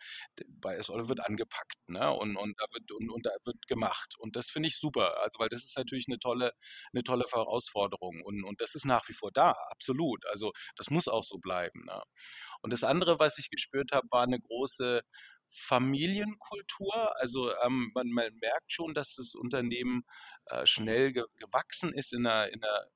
bei 0.48 0.76
Esol 0.76 1.08
wird 1.08 1.20
angepackt, 1.20 1.76
ne? 1.88 2.10
Und, 2.12 2.37
und 2.37 2.54
da 2.58 2.66
wird 2.72 2.90
und, 2.92 3.10
und 3.10 3.26
da 3.26 3.30
wird 3.44 3.66
gemacht. 3.68 4.14
Und 4.18 4.37
das 4.37 4.50
finde 4.50 4.68
ich 4.68 4.78
super. 4.78 5.20
Also 5.22 5.38
weil 5.38 5.48
das 5.48 5.64
ist 5.64 5.76
natürlich 5.76 6.06
eine 6.08 6.18
tolle, 6.18 6.52
eine 6.92 7.02
tolle 7.02 7.25
Herausforderung. 7.30 8.22
Und, 8.25 8.44
und 8.44 8.60
das 8.60 8.75
ist 8.75 8.84
nach 8.84 9.08
wie 9.08 9.14
vor 9.14 9.30
da, 9.32 9.52
absolut. 9.70 10.26
Also 10.26 10.52
das 10.76 10.90
muss 10.90 11.08
auch 11.08 11.25
so 11.25 11.38
bleiben. 11.38 11.84
Ne? 11.84 12.02
Und 12.62 12.72
das 12.72 12.84
andere, 12.84 13.18
was 13.18 13.38
ich 13.38 13.50
gespürt 13.50 13.92
habe, 13.92 14.06
war 14.10 14.25
eine 14.25 14.40
große 14.40 15.02
Familienkultur. 15.48 17.18
Also 17.20 17.52
ähm, 17.64 17.90
man, 17.94 18.08
man, 18.10 18.34
merkt 18.40 18.72
schon, 18.72 18.94
dass 18.94 19.14
das 19.14 19.34
Unternehmen 19.34 20.02
äh, 20.46 20.66
schnell 20.66 21.12
ge 21.12 21.25
gewachsen 21.37 21.92
ist 21.92 22.12
in 22.12 22.26
einer, 22.26 22.52
in 22.52 22.62
einer 22.62 22.87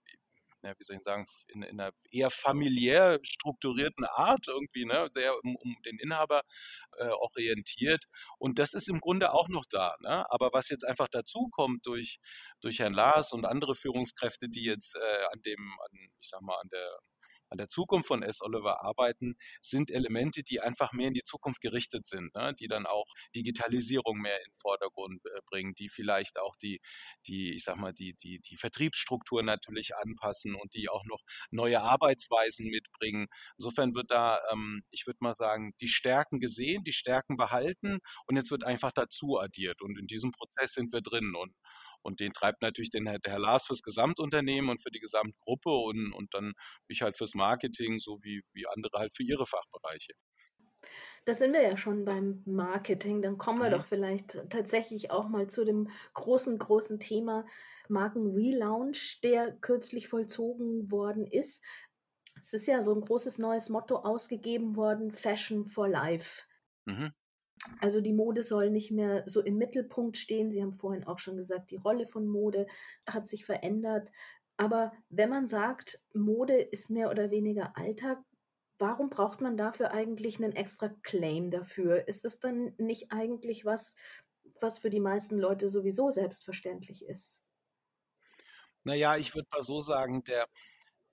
ja, 0.62 0.72
wie 0.78 0.84
soll 0.84 0.96
ich 0.96 1.02
sagen, 1.02 1.26
in, 1.48 1.62
in, 1.62 1.80
einer 1.80 1.92
eher 2.10 2.30
familiär 2.30 3.18
strukturierten 3.22 4.04
Art 4.06 4.46
irgendwie, 4.46 4.84
ne, 4.84 5.08
sehr 5.10 5.34
um, 5.42 5.56
um 5.56 5.76
den 5.84 5.98
Inhaber 5.98 6.42
äh, 6.98 7.08
orientiert. 7.08 8.04
Und 8.38 8.58
das 8.58 8.74
ist 8.74 8.88
im 8.88 9.00
Grunde 9.00 9.32
auch 9.32 9.48
noch 9.48 9.64
da. 9.68 9.96
Ne? 10.00 10.24
Aber 10.30 10.50
was 10.52 10.68
jetzt 10.68 10.84
einfach 10.84 11.08
dazu 11.10 11.48
kommt 11.50 11.86
durch, 11.86 12.18
durch 12.60 12.78
Herrn 12.78 12.94
Lars 12.94 13.32
und 13.32 13.44
andere 13.44 13.74
Führungskräfte, 13.74 14.48
die 14.48 14.64
jetzt 14.64 14.96
äh, 14.96 15.24
an 15.32 15.42
dem, 15.42 15.60
an, 15.80 16.10
ich 16.20 16.28
sag 16.28 16.40
mal, 16.42 16.58
an 16.60 16.68
der 16.70 16.98
an 17.52 17.58
der 17.58 17.68
Zukunft 17.68 18.08
von 18.08 18.22
S. 18.22 18.40
Oliver 18.40 18.82
arbeiten, 18.84 19.36
sind 19.60 19.90
Elemente, 19.90 20.42
die 20.42 20.60
einfach 20.60 20.92
mehr 20.92 21.08
in 21.08 21.14
die 21.14 21.22
Zukunft 21.22 21.60
gerichtet 21.60 22.06
sind, 22.06 22.34
ne? 22.34 22.54
die 22.58 22.66
dann 22.66 22.86
auch 22.86 23.06
Digitalisierung 23.36 24.18
mehr 24.18 24.36
in 24.38 24.50
den 24.50 24.54
Vordergrund 24.54 25.24
äh, 25.26 25.40
bringen, 25.46 25.74
die 25.74 25.88
vielleicht 25.88 26.38
auch 26.38 26.56
die, 26.56 26.80
die, 27.26 27.54
ich 27.54 27.64
sag 27.64 27.76
mal, 27.76 27.92
die, 27.92 28.14
die, 28.14 28.40
die 28.40 28.56
Vertriebsstruktur 28.56 29.42
natürlich 29.42 29.94
anpassen 29.96 30.54
und 30.54 30.74
die 30.74 30.88
auch 30.88 31.04
noch 31.04 31.20
neue 31.50 31.80
Arbeitsweisen 31.82 32.68
mitbringen. 32.70 33.26
Insofern 33.58 33.94
wird 33.94 34.10
da, 34.10 34.40
ähm, 34.52 34.82
ich 34.90 35.06
würde 35.06 35.18
mal 35.20 35.34
sagen, 35.34 35.74
die 35.80 35.88
Stärken 35.88 36.40
gesehen, 36.40 36.84
die 36.84 36.92
Stärken 36.92 37.36
behalten 37.36 37.98
und 38.26 38.36
jetzt 38.36 38.50
wird 38.50 38.64
einfach 38.64 38.92
dazu 38.92 39.38
addiert. 39.38 39.82
Und 39.82 39.98
in 39.98 40.06
diesem 40.06 40.32
Prozess 40.32 40.72
sind 40.72 40.92
wir 40.92 41.02
drin. 41.02 41.34
Und, 41.36 41.54
und 42.02 42.20
den 42.20 42.32
treibt 42.32 42.62
natürlich 42.62 42.90
den, 42.90 43.04
der 43.04 43.20
Herr 43.24 43.38
Lars 43.38 43.66
fürs 43.66 43.82
Gesamtunternehmen 43.82 44.70
und 44.70 44.82
für 44.82 44.90
die 44.90 45.00
Gesamtgruppe 45.00 45.70
und, 45.70 46.12
und 46.12 46.34
dann 46.34 46.52
ich 46.88 47.02
halt 47.02 47.16
fürs 47.16 47.34
Marketing, 47.34 47.98
so 47.98 48.18
wie, 48.22 48.42
wie 48.52 48.66
andere 48.66 48.98
halt 48.98 49.14
für 49.14 49.22
ihre 49.22 49.46
Fachbereiche. 49.46 50.12
Da 51.24 51.34
sind 51.34 51.52
wir 51.52 51.62
ja 51.62 51.76
schon 51.76 52.04
beim 52.04 52.42
Marketing. 52.44 53.22
Dann 53.22 53.38
kommen 53.38 53.60
wir 53.60 53.68
mhm. 53.68 53.74
doch 53.74 53.84
vielleicht 53.84 54.38
tatsächlich 54.50 55.10
auch 55.10 55.28
mal 55.28 55.48
zu 55.48 55.64
dem 55.64 55.88
großen, 56.14 56.58
großen 56.58 56.98
Thema 56.98 57.46
Markenrelaunch, 57.88 59.20
der 59.22 59.52
kürzlich 59.52 60.08
vollzogen 60.08 60.90
worden 60.90 61.26
ist. 61.26 61.62
Es 62.40 62.52
ist 62.52 62.66
ja 62.66 62.82
so 62.82 62.94
ein 62.94 63.02
großes 63.02 63.38
neues 63.38 63.68
Motto 63.68 63.96
ausgegeben 63.96 64.76
worden, 64.76 65.12
Fashion 65.12 65.66
for 65.66 65.88
Life. 65.88 66.42
Mhm. 66.86 67.12
Also 67.80 68.00
die 68.00 68.12
Mode 68.12 68.42
soll 68.42 68.70
nicht 68.70 68.90
mehr 68.90 69.24
so 69.26 69.40
im 69.40 69.56
Mittelpunkt 69.56 70.16
stehen. 70.16 70.50
Sie 70.50 70.62
haben 70.62 70.72
vorhin 70.72 71.04
auch 71.04 71.18
schon 71.18 71.36
gesagt, 71.36 71.70
die 71.70 71.76
Rolle 71.76 72.06
von 72.06 72.26
Mode 72.26 72.66
hat 73.06 73.26
sich 73.26 73.44
verändert. 73.44 74.10
Aber 74.56 74.92
wenn 75.08 75.30
man 75.30 75.48
sagt, 75.48 76.00
Mode 76.14 76.54
ist 76.54 76.90
mehr 76.90 77.10
oder 77.10 77.30
weniger 77.30 77.76
Alltag, 77.76 78.18
warum 78.78 79.10
braucht 79.10 79.40
man 79.40 79.56
dafür 79.56 79.92
eigentlich 79.92 80.38
einen 80.38 80.52
extra 80.52 80.88
Claim 81.02 81.50
dafür? 81.50 82.06
Ist 82.08 82.24
das 82.24 82.40
dann 82.40 82.74
nicht 82.78 83.12
eigentlich 83.12 83.64
was, 83.64 83.94
was 84.60 84.78
für 84.78 84.90
die 84.90 85.00
meisten 85.00 85.38
Leute 85.38 85.68
sowieso 85.68 86.10
selbstverständlich 86.10 87.06
ist? 87.06 87.42
Naja, 88.84 89.16
ich 89.16 89.34
würde 89.34 89.48
mal 89.52 89.62
so 89.62 89.80
sagen, 89.80 90.24
der, 90.24 90.46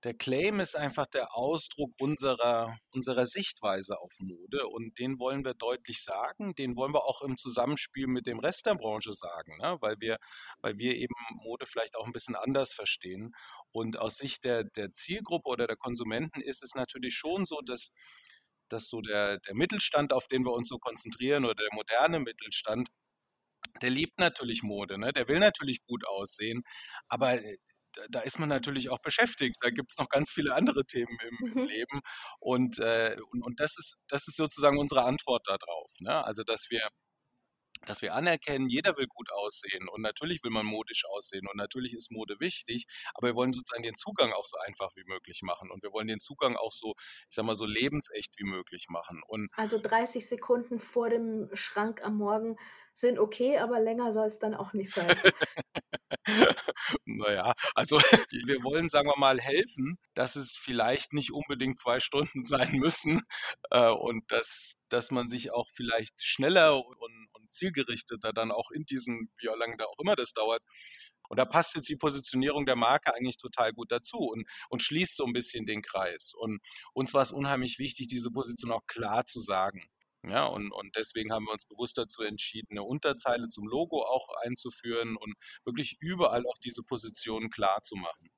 der 0.03 0.13
Claim 0.13 0.61
ist 0.61 0.77
einfach 0.77 1.07
der 1.07 1.35
Ausdruck 1.35 1.91
unserer, 1.99 2.77
unserer 2.93 3.25
Sichtweise 3.25 3.99
auf 3.99 4.13
Mode 4.19 4.65
und 4.67 4.97
den 4.97 5.19
wollen 5.19 5.43
wir 5.43 5.53
deutlich 5.53 6.01
sagen, 6.03 6.55
den 6.55 6.77
wollen 6.77 6.93
wir 6.93 7.03
auch 7.03 7.21
im 7.21 7.37
Zusammenspiel 7.37 8.07
mit 8.07 8.25
dem 8.25 8.39
Rest 8.39 8.65
der 8.65 8.75
Branche 8.75 9.11
sagen, 9.13 9.57
ne? 9.57 9.77
weil, 9.81 9.95
wir, 9.99 10.17
weil 10.61 10.77
wir 10.77 10.95
eben 10.95 11.13
Mode 11.43 11.65
vielleicht 11.65 11.97
auch 11.97 12.05
ein 12.05 12.13
bisschen 12.13 12.35
anders 12.35 12.73
verstehen. 12.73 13.35
Und 13.71 13.97
aus 13.97 14.15
Sicht 14.15 14.45
der, 14.45 14.63
der 14.63 14.93
Zielgruppe 14.93 15.49
oder 15.49 15.67
der 15.67 15.75
Konsumenten 15.75 16.41
ist 16.41 16.63
es 16.63 16.75
natürlich 16.75 17.15
schon 17.15 17.45
so, 17.45 17.59
dass, 17.65 17.91
dass 18.69 18.87
so 18.87 19.01
der, 19.01 19.39
der 19.39 19.55
Mittelstand, 19.55 20.13
auf 20.13 20.27
den 20.27 20.45
wir 20.45 20.53
uns 20.53 20.69
so 20.69 20.77
konzentrieren 20.77 21.43
oder 21.43 21.55
der 21.55 21.73
moderne 21.73 22.19
Mittelstand, 22.19 22.87
der 23.81 23.89
liebt 23.89 24.17
natürlich 24.17 24.63
Mode, 24.63 24.97
ne? 24.97 25.11
der 25.11 25.27
will 25.27 25.39
natürlich 25.39 25.83
gut 25.85 26.07
aussehen, 26.07 26.63
aber 27.07 27.39
da 28.09 28.21
ist 28.21 28.39
man 28.39 28.49
natürlich 28.49 28.89
auch 28.89 28.99
beschäftigt. 28.99 29.57
Da 29.61 29.69
gibt 29.69 29.91
es 29.91 29.97
noch 29.97 30.09
ganz 30.09 30.31
viele 30.31 30.55
andere 30.55 30.85
Themen 30.85 31.17
im, 31.27 31.47
im 31.47 31.61
mhm. 31.61 31.67
Leben. 31.67 32.01
Und, 32.39 32.79
äh, 32.79 33.15
und, 33.31 33.43
und 33.43 33.59
das, 33.59 33.77
ist, 33.77 33.97
das 34.07 34.27
ist 34.27 34.37
sozusagen 34.37 34.77
unsere 34.77 35.03
Antwort 35.03 35.47
darauf. 35.47 35.91
Ne? 35.99 36.23
Also, 36.23 36.43
dass 36.43 36.67
wir 36.69 36.87
dass 37.85 38.01
wir 38.01 38.13
anerkennen, 38.13 38.69
jeder 38.69 38.97
will 38.97 39.07
gut 39.07 39.31
aussehen 39.31 39.87
und 39.89 40.01
natürlich 40.01 40.43
will 40.43 40.51
man 40.51 40.65
modisch 40.65 41.05
aussehen 41.05 41.47
und 41.47 41.57
natürlich 41.57 41.93
ist 41.93 42.11
Mode 42.11 42.39
wichtig, 42.39 42.85
aber 43.13 43.27
wir 43.27 43.35
wollen 43.35 43.53
sozusagen 43.53 43.83
den 43.83 43.95
Zugang 43.95 44.31
auch 44.33 44.45
so 44.45 44.57
einfach 44.65 44.91
wie 44.95 45.05
möglich 45.05 45.41
machen 45.43 45.71
und 45.71 45.83
wir 45.83 45.91
wollen 45.91 46.07
den 46.07 46.19
Zugang 46.19 46.55
auch 46.55 46.71
so, 46.71 46.93
ich 47.29 47.35
sag 47.35 47.45
mal, 47.45 47.55
so 47.55 47.65
lebensecht 47.65 48.33
wie 48.37 48.45
möglich 48.45 48.87
machen. 48.89 49.21
Und 49.27 49.49
also 49.55 49.79
30 49.79 50.27
Sekunden 50.27 50.79
vor 50.79 51.09
dem 51.09 51.49
Schrank 51.53 52.03
am 52.03 52.17
Morgen 52.17 52.57
sind 52.93 53.19
okay, 53.19 53.57
aber 53.57 53.79
länger 53.79 54.11
soll 54.11 54.27
es 54.27 54.39
dann 54.39 54.53
auch 54.53 54.73
nicht 54.73 54.93
sein. 54.93 55.17
naja, 57.05 57.53
also 57.75 57.97
wir 58.45 58.63
wollen, 58.63 58.89
sagen 58.89 59.07
wir 59.07 59.17
mal, 59.17 59.39
helfen, 59.39 59.97
dass 60.13 60.35
es 60.35 60.55
vielleicht 60.59 61.13
nicht 61.13 61.31
unbedingt 61.31 61.79
zwei 61.79 61.99
Stunden 61.99 62.45
sein 62.45 62.77
müssen 62.77 63.23
äh, 63.71 63.89
und 63.89 64.31
dass, 64.31 64.75
dass 64.89 65.11
man 65.11 65.27
sich 65.29 65.51
auch 65.51 65.67
vielleicht 65.73 66.21
schneller 66.21 66.75
und, 66.85 66.97
und 66.97 67.18
zielgerichteter 67.49 68.33
dann 68.33 68.51
auch 68.51 68.71
in 68.71 68.85
diesem, 68.85 69.29
wie 69.39 69.47
lange 69.47 69.77
da 69.77 69.85
auch 69.85 69.99
immer 69.99 70.15
das 70.15 70.33
dauert, 70.33 70.61
und 71.29 71.37
da 71.37 71.45
passt 71.45 71.75
jetzt 71.75 71.87
die 71.89 71.95
Positionierung 71.95 72.65
der 72.65 72.75
Marke 72.75 73.13
eigentlich 73.13 73.37
total 73.37 73.71
gut 73.71 73.91
dazu 73.91 74.17
und, 74.17 74.47
und 74.69 74.81
schließt 74.81 75.15
so 75.15 75.25
ein 75.25 75.33
bisschen 75.33 75.65
den 75.65 75.81
Kreis. 75.81 76.33
Und 76.35 76.59
uns 76.93 77.13
war 77.13 77.21
es 77.21 77.31
unheimlich 77.31 77.77
wichtig, 77.79 78.07
diese 78.07 78.31
Position 78.31 78.71
auch 78.71 78.85
klar 78.87 79.25
zu 79.25 79.39
sagen. 79.39 79.87
Ja, 80.23 80.47
und, 80.47 80.71
und 80.71 80.95
deswegen 80.97 81.31
haben 81.31 81.45
wir 81.45 81.53
uns 81.53 81.65
bewusst 81.65 81.97
dazu 81.97 82.23
entschieden, 82.23 82.67
eine 82.71 82.83
Unterzeile 82.83 83.47
zum 83.47 83.67
Logo 83.67 84.03
auch 84.03 84.27
einzuführen 84.43 85.15
und 85.15 85.35
wirklich 85.63 85.95
überall 86.01 86.45
auch 86.45 86.57
diese 86.57 86.83
Positionen 86.83 87.49
klar 87.49 87.83
zu 87.83 87.95
machen. 87.95 88.29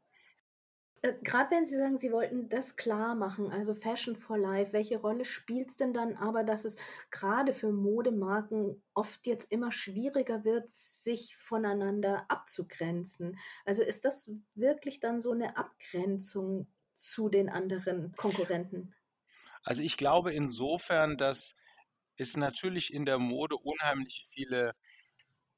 Äh, 1.01 1.13
Gerade 1.23 1.51
wenn 1.51 1.65
Sie 1.65 1.77
sagen, 1.77 1.97
Sie 1.97 2.11
wollten 2.11 2.49
das 2.49 2.75
klar 2.75 3.15
machen, 3.15 3.51
also 3.51 3.73
Fashion 3.73 4.15
for 4.15 4.37
Life, 4.37 4.73
welche 4.73 4.99
Rolle 4.99 5.25
spielt 5.25 5.69
es 5.69 5.75
denn 5.77 5.93
dann 5.93 6.15
aber, 6.15 6.43
dass 6.43 6.65
es 6.65 6.77
gerade 7.09 7.53
für 7.53 7.71
Modemarken 7.71 8.83
oft 8.93 9.25
jetzt 9.25 9.51
immer 9.51 9.71
schwieriger 9.71 10.43
wird, 10.43 10.69
sich 10.69 11.35
voneinander 11.37 12.25
abzugrenzen? 12.29 13.37
Also 13.65 13.83
ist 13.83 14.05
das 14.05 14.31
wirklich 14.55 14.99
dann 14.99 15.21
so 15.21 15.31
eine 15.31 15.57
Abgrenzung 15.57 16.67
zu 16.93 17.29
den 17.29 17.49
anderen 17.49 18.13
Konkurrenten? 18.15 18.93
Also 19.63 19.83
ich 19.83 19.97
glaube 19.97 20.33
insofern, 20.33 21.17
dass 21.17 21.55
es 22.17 22.37
natürlich 22.37 22.93
in 22.93 23.05
der 23.05 23.19
Mode 23.19 23.55
unheimlich 23.57 24.25
viele 24.27 24.75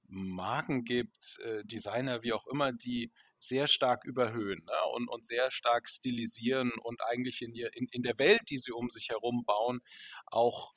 Marken 0.08 0.84
gibt, 0.84 1.40
äh, 1.44 1.64
Designer, 1.66 2.24
wie 2.24 2.34
auch 2.34 2.48
immer, 2.48 2.72
die 2.72 3.12
sehr 3.44 3.68
stark 3.68 4.06
überhöhen 4.06 4.64
ne, 4.66 4.74
und, 4.94 5.10
und 5.10 5.26
sehr 5.26 5.52
stark 5.52 5.90
stilisieren 5.90 6.72
und 6.82 7.02
eigentlich 7.04 7.42
in, 7.42 7.54
ihr, 7.54 7.76
in, 7.76 7.88
in 7.92 8.02
der 8.02 8.18
Welt, 8.18 8.42
die 8.50 8.58
sie 8.58 8.72
um 8.72 8.90
sich 8.90 9.10
herum 9.10 9.44
bauen, 9.46 9.82
auch 10.26 10.74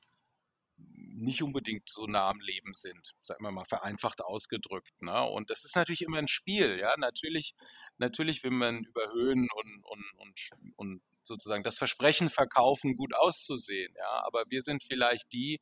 nicht 0.79 1.43
unbedingt 1.43 1.89
so 1.89 2.07
nah 2.07 2.29
am 2.29 2.41
Leben 2.41 2.75
sind, 2.75 3.15
sagen 3.23 3.43
wir 3.43 3.51
mal 3.51 3.65
vereinfacht 3.65 4.23
ausgedrückt. 4.23 5.01
Ne? 5.01 5.25
Und 5.25 5.49
das 5.49 5.65
ist 5.65 5.75
natürlich 5.75 6.03
immer 6.03 6.19
ein 6.19 6.29
Spiel, 6.29 6.79
ja. 6.79 6.95
Natürlich, 6.99 7.55
natürlich 7.97 8.43
will 8.45 8.51
man 8.51 8.85
überhöhen 8.85 9.49
und, 9.55 9.85
und, 9.85 10.05
und, 10.19 10.51
und 10.77 11.03
sozusagen 11.23 11.65
das 11.65 11.79
Versprechen 11.79 12.29
verkaufen, 12.29 12.97
gut 12.97 13.15
auszusehen. 13.15 13.95
Ja, 13.97 14.25
aber 14.27 14.45
wir 14.49 14.63
sind 14.63 14.83
vielleicht 14.83 15.33
die, 15.33 15.61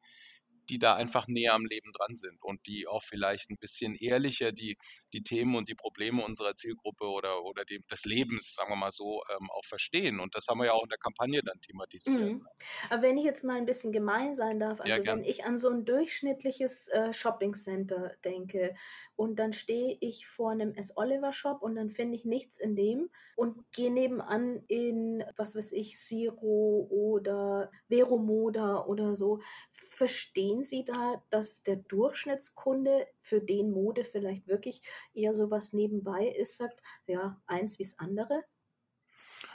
die 0.68 0.78
da 0.78 0.94
einfach 0.94 1.26
näher 1.28 1.54
am 1.54 1.66
Leben 1.66 1.92
dran 1.92 2.16
sind 2.16 2.42
und 2.42 2.66
die 2.66 2.86
auch 2.86 3.02
vielleicht 3.02 3.50
ein 3.50 3.56
bisschen 3.58 3.94
ehrlicher 3.94 4.52
die, 4.52 4.76
die 5.12 5.22
Themen 5.22 5.54
und 5.56 5.68
die 5.68 5.74
Probleme 5.74 6.24
unserer 6.24 6.56
Zielgruppe 6.56 7.04
oder, 7.06 7.42
oder 7.42 7.64
die, 7.64 7.80
des 7.90 8.04
Lebens, 8.04 8.54
sagen 8.54 8.70
wir 8.70 8.76
mal 8.76 8.92
so, 8.92 9.22
ähm, 9.30 9.50
auch 9.50 9.64
verstehen. 9.64 10.20
Und 10.20 10.34
das 10.34 10.46
haben 10.48 10.58
wir 10.58 10.66
ja 10.66 10.72
auch 10.72 10.82
in 10.82 10.88
der 10.88 10.98
Kampagne 10.98 11.42
dann 11.42 11.60
thematisiert. 11.60 12.20
Mhm. 12.20 12.42
Ne? 12.42 12.50
Aber 12.90 13.02
wenn 13.02 13.18
ich 13.18 13.24
jetzt 13.24 13.44
mal 13.44 13.56
ein 13.56 13.66
bisschen 13.66 13.92
gemein 13.92 14.34
sein 14.34 14.58
darf, 14.58 14.80
also 14.80 15.02
ja, 15.02 15.04
wenn 15.06 15.24
ich 15.24 15.44
an 15.44 15.58
so 15.58 15.70
ein 15.70 15.84
durchschnittliches 15.84 16.88
äh, 16.88 17.12
Shopping 17.12 17.54
Center 17.54 18.14
denke 18.24 18.74
und 19.16 19.38
dann 19.38 19.52
stehe 19.52 19.96
ich 20.00 20.26
vor 20.26 20.50
einem 20.50 20.72
S. 20.74 20.96
Oliver 20.96 21.32
Shop 21.32 21.62
und 21.62 21.74
dann 21.74 21.90
finde 21.90 22.16
ich 22.16 22.24
nichts 22.24 22.58
in 22.58 22.76
dem 22.76 23.10
und 23.36 23.70
gehe 23.72 23.92
nebenan 23.92 24.62
in, 24.68 25.24
was 25.36 25.56
weiß 25.56 25.72
ich, 25.72 26.00
Siro 26.00 26.86
oder 26.90 27.70
Vero 27.88 28.18
Moda 28.18 28.84
oder 28.84 29.16
so, 29.16 29.40
verstehe 29.72 30.44
sehen 30.44 30.62
Sie 30.62 30.84
da, 30.84 31.22
dass 31.30 31.62
der 31.62 31.76
Durchschnittskunde, 31.76 33.06
für 33.22 33.40
den 33.40 33.70
Mode 33.70 34.04
vielleicht 34.04 34.46
wirklich 34.46 34.82
eher 35.14 35.34
so 35.34 35.50
was 35.50 35.72
nebenbei 35.72 36.28
ist, 36.28 36.58
sagt, 36.58 36.80
ja, 37.06 37.40
eins 37.46 37.78
wie 37.78 37.82
das 37.84 37.98
andere? 37.98 38.44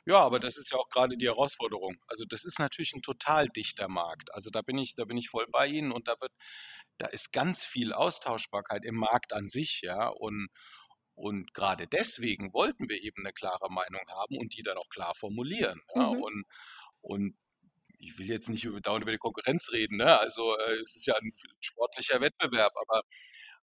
Ja, 0.10 0.22
aber 0.22 0.40
das 0.40 0.58
ist 0.58 0.72
ja 0.72 0.78
auch 0.80 0.90
gerade 0.90 1.18
die 1.18 1.28
Herausforderung. 1.28 1.98
Also 2.08 2.26
das 2.28 2.44
ist 2.44 2.58
natürlich 2.58 2.94
ein 2.94 3.04
total 3.04 3.48
dichter 3.48 3.88
Markt. 3.88 4.34
Also 4.34 4.50
da 4.50 4.64
bin 4.64 4.80
ich, 4.80 4.96
da 4.96 5.06
bin 5.06 5.18
ich 5.18 5.30
voll 5.30 5.46
bei 5.52 5.68
Ihnen 5.68 5.92
und 5.92 6.08
da 6.08 6.16
wird, 6.20 6.32
da 6.98 7.06
ist 7.06 7.32
ganz 7.32 7.64
viel 7.64 7.94
Austauschbarkeit 7.94 8.86
im 8.86 8.96
Markt 8.96 9.34
an 9.34 9.50
sich, 9.50 9.82
ja. 9.84 10.08
Und, 10.08 10.48
und 11.14 11.54
gerade 11.54 11.86
deswegen 11.88 12.54
wollten 12.54 12.90
wir 12.90 13.04
eben 13.04 13.24
eine 13.24 13.34
klare 13.34 13.72
Meinung 13.72 14.02
haben 14.10 14.36
und 14.40 14.58
die 14.58 14.64
dann 14.64 14.80
auch 14.80 14.90
klar 14.90 15.14
formulieren. 15.14 15.80
Ja? 15.94 16.10
Mhm. 16.12 16.24
Und, 16.24 16.46
und 17.02 17.36
ich 18.00 18.18
will 18.18 18.28
jetzt 18.28 18.50
nicht 18.50 18.64
über, 18.64 18.80
dauernd 18.82 19.04
über 19.04 19.12
die 19.12 19.18
Konkurrenz 19.18 19.72
reden, 19.72 19.98
ne? 19.98 20.20
also 20.20 20.58
äh, 20.58 20.82
es 20.82 20.96
ist 20.96 21.06
ja 21.06 21.16
ein 21.16 21.32
sportlicher 21.60 22.22
Wettbewerb, 22.22 22.74
aber, 22.76 23.04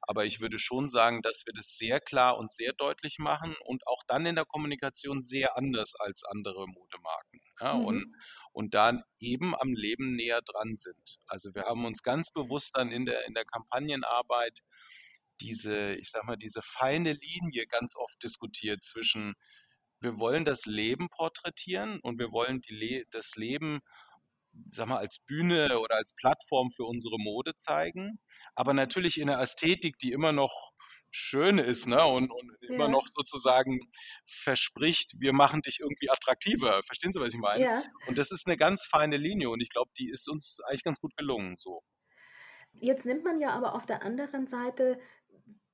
aber 0.02 0.24
ich 0.24 0.40
würde 0.40 0.58
schon 0.58 0.88
sagen, 0.88 1.22
dass 1.22 1.46
wir 1.46 1.52
das 1.54 1.76
sehr 1.78 2.00
klar 2.00 2.36
und 2.36 2.52
sehr 2.52 2.72
deutlich 2.72 3.18
machen 3.18 3.54
und 3.64 3.86
auch 3.86 4.02
dann 4.06 4.26
in 4.26 4.34
der 4.34 4.44
Kommunikation 4.44 5.22
sehr 5.22 5.56
anders 5.56 5.94
als 5.94 6.24
andere 6.24 6.66
Modemarken. 6.66 7.40
Ja? 7.60 7.74
Mhm. 7.74 7.84
Und, 7.84 8.16
und 8.52 8.74
dann 8.74 9.02
eben 9.20 9.54
am 9.54 9.72
Leben 9.72 10.16
näher 10.16 10.40
dran 10.42 10.76
sind. 10.76 11.18
Also 11.26 11.54
wir 11.54 11.62
haben 11.64 11.84
uns 11.84 12.02
ganz 12.02 12.30
bewusst 12.30 12.72
dann 12.74 12.90
in 12.90 13.06
der, 13.06 13.26
in 13.26 13.34
der 13.34 13.44
Kampagnenarbeit 13.44 14.60
diese, 15.40 15.94
ich 15.94 16.10
sag 16.10 16.24
mal, 16.24 16.36
diese 16.36 16.62
feine 16.62 17.12
Linie 17.12 17.66
ganz 17.66 17.96
oft 17.96 18.22
diskutiert 18.22 18.82
zwischen 18.82 19.34
wir 20.00 20.18
wollen 20.18 20.44
das 20.44 20.66
Leben 20.66 21.08
porträtieren 21.08 21.98
und 22.00 22.18
wir 22.18 22.30
wollen 22.30 22.60
die 22.60 22.74
Le 22.74 23.04
das 23.10 23.36
Leben 23.36 23.80
sag 24.66 24.88
mal, 24.88 24.98
als 24.98 25.18
Bühne 25.20 25.78
oder 25.78 25.96
als 25.96 26.14
Plattform 26.14 26.70
für 26.70 26.84
unsere 26.84 27.18
Mode 27.18 27.54
zeigen, 27.54 28.18
aber 28.54 28.74
natürlich 28.74 29.20
in 29.20 29.30
einer 29.30 29.40
Ästhetik, 29.40 29.98
die 29.98 30.12
immer 30.12 30.32
noch 30.32 30.72
schön 31.10 31.58
ist, 31.58 31.86
ne? 31.86 32.04
Und, 32.04 32.30
und 32.30 32.56
ja. 32.60 32.74
immer 32.74 32.88
noch 32.88 33.06
sozusagen 33.14 33.80
verspricht, 34.26 35.12
wir 35.20 35.32
machen 35.32 35.62
dich 35.62 35.78
irgendwie 35.80 36.10
attraktiver. 36.10 36.82
Verstehen 36.82 37.12
Sie, 37.12 37.20
was 37.20 37.32
ich 37.32 37.40
meine? 37.40 37.64
Ja. 37.64 37.82
Und 38.06 38.18
das 38.18 38.32
ist 38.32 38.46
eine 38.46 38.56
ganz 38.56 38.84
feine 38.84 39.16
Linie 39.16 39.50
und 39.50 39.62
ich 39.62 39.70
glaube, 39.70 39.90
die 39.96 40.10
ist 40.10 40.28
uns 40.28 40.60
eigentlich 40.66 40.82
ganz 40.82 40.98
gut 40.98 41.16
gelungen 41.16 41.56
so. 41.56 41.82
Jetzt 42.80 43.06
nimmt 43.06 43.22
man 43.22 43.38
ja 43.38 43.50
aber 43.50 43.74
auf 43.74 43.86
der 43.86 44.02
anderen 44.02 44.48
Seite, 44.48 44.98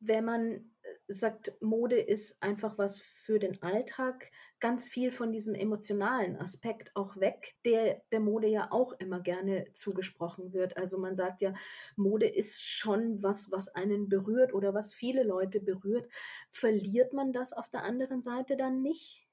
wenn 0.01 0.25
man 0.25 0.71
sagt, 1.09 1.53
Mode 1.61 1.99
ist 1.99 2.43
einfach 2.43 2.79
was 2.79 3.01
für 3.01 3.39
den 3.39 3.63
Alltag, 3.63 4.31
ganz 4.61 4.89
viel 4.89 5.13
von 5.13 5.33
diesem 5.33 5.55
emotionalen 5.55 6.37
Aspekt 6.37 6.95
auch 6.95 7.17
weg, 7.17 7.57
der 7.65 8.03
der 8.13 8.21
Mode 8.21 8.49
ja 8.49 8.69
auch 8.71 8.93
immer 8.95 9.21
gerne 9.21 9.67
zugesprochen 9.73 10.53
wird. 10.53 10.77
Also 10.77 10.99
man 10.99 11.15
sagt 11.15 11.43
ja, 11.43 11.53
Mode 11.97 12.27
ist 12.27 12.63
schon 12.63 13.23
was, 13.23 13.51
was 13.51 13.69
einen 13.69 14.09
berührt 14.09 14.55
oder 14.55 14.75
was 14.75 14.95
viele 14.95 15.23
Leute 15.23 15.61
berührt. 15.61 16.11
Verliert 16.51 17.13
man 17.13 17.33
das 17.33 17.53
auf 17.53 17.69
der 17.71 17.83
anderen 17.83 18.23
Seite 18.23 18.57
dann 18.57 18.83
nicht? 18.83 19.27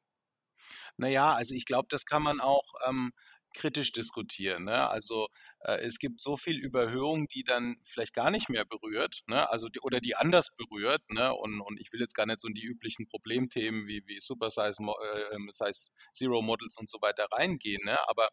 Naja, 0.98 1.34
also 1.34 1.54
ich 1.54 1.66
glaube, 1.66 1.88
das 1.90 2.06
kann 2.06 2.24
man 2.24 2.42
auch 2.42 2.74
ähm, 2.88 3.14
kritisch 3.54 3.92
diskutieren. 3.92 4.66
Ne? 4.66 4.90
Also 4.90 5.28
äh, 5.60 5.80
es 5.80 6.00
gibt 6.00 6.22
so 6.22 6.38
viel 6.38 6.58
Überhöhung, 6.58 7.28
die 7.28 7.44
dann 7.44 7.76
vielleicht 7.84 8.14
gar 8.14 8.32
nicht 8.32 8.50
mehr 8.50 8.66
berührt, 8.66 9.24
ne? 9.28 9.50
also 9.50 9.68
die, 9.70 9.80
oder 9.80 10.00
die 10.00 10.16
anders 10.16 10.56
berührt. 10.56 11.02
Ne? 11.10 11.34
Und, 11.34 11.62
und 11.62 11.80
ich 11.80 11.92
will 11.92 12.02
jetzt 12.02 12.16
gar 12.16 12.26
nicht 12.26 12.42
so 12.42 12.48
in 12.48 12.54
die 12.54 12.66
üblichen 12.66 13.08
Problemthemen 13.08 13.88
wie, 13.88 14.04
wie 14.06 14.20
Super 14.20 14.50
Size, 14.50 14.78
äh, 14.82 15.36
ähm, 15.36 15.50
Size 15.52 15.92
Zero 16.14 16.42
Models 16.42 16.78
und 16.78 16.90
so 16.90 17.00
weiter 17.02 17.28
reingehen. 17.32 17.82
Ne? 17.86 17.98
Aber 18.08 18.30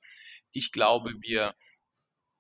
ich 0.52 0.72
glaube, 0.72 1.12
wir 1.20 1.54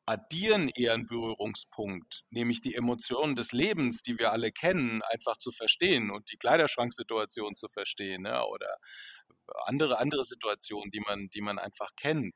addieren 0.06 0.68
eher 0.68 0.92
einen 0.92 1.06
Berührungspunkt, 1.06 2.24
nämlich 2.30 2.60
die 2.60 2.74
Emotionen 2.74 3.36
des 3.36 3.52
Lebens, 3.52 4.02
die 4.02 4.18
wir 4.18 4.32
alle 4.32 4.52
kennen, 4.52 5.02
einfach 5.02 5.38
zu 5.38 5.50
verstehen 5.50 6.10
und 6.10 6.30
die 6.30 6.36
Kleiderschranksituation 6.36 7.56
zu 7.56 7.68
verstehen 7.68 8.22
ne? 8.22 8.44
oder 8.46 8.76
andere, 9.66 9.98
andere 9.98 10.24
Situationen, 10.24 10.90
die 10.90 11.00
man, 11.00 11.28
die 11.28 11.40
man 11.40 11.58
einfach 11.58 11.90
kennt. 11.96 12.34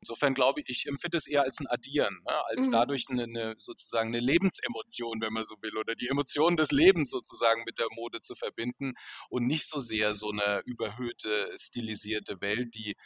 Insofern 0.00 0.34
glaube 0.34 0.60
ich, 0.60 0.68
ich 0.68 0.86
empfinde 0.86 1.18
es 1.18 1.26
eher 1.26 1.42
als 1.42 1.60
ein 1.60 1.66
Addieren, 1.66 2.22
ne, 2.26 2.44
als 2.46 2.66
mhm. 2.66 2.70
dadurch 2.70 3.04
eine, 3.10 3.24
eine, 3.24 3.54
sozusagen 3.58 4.08
eine 4.08 4.20
Lebensemotion, 4.20 5.20
wenn 5.20 5.32
man 5.32 5.44
so 5.44 5.56
will, 5.60 5.76
oder 5.76 5.94
die 5.94 6.08
Emotionen 6.08 6.56
des 6.56 6.70
Lebens 6.70 7.10
sozusagen 7.10 7.64
mit 7.66 7.78
der 7.78 7.88
Mode 7.90 8.22
zu 8.22 8.34
verbinden 8.34 8.94
und 9.28 9.46
nicht 9.46 9.68
so 9.68 9.78
sehr 9.78 10.14
so 10.14 10.30
eine 10.30 10.62
überhöhte, 10.64 11.54
stilisierte 11.58 12.40
Welt, 12.40 12.74
die 12.74 12.96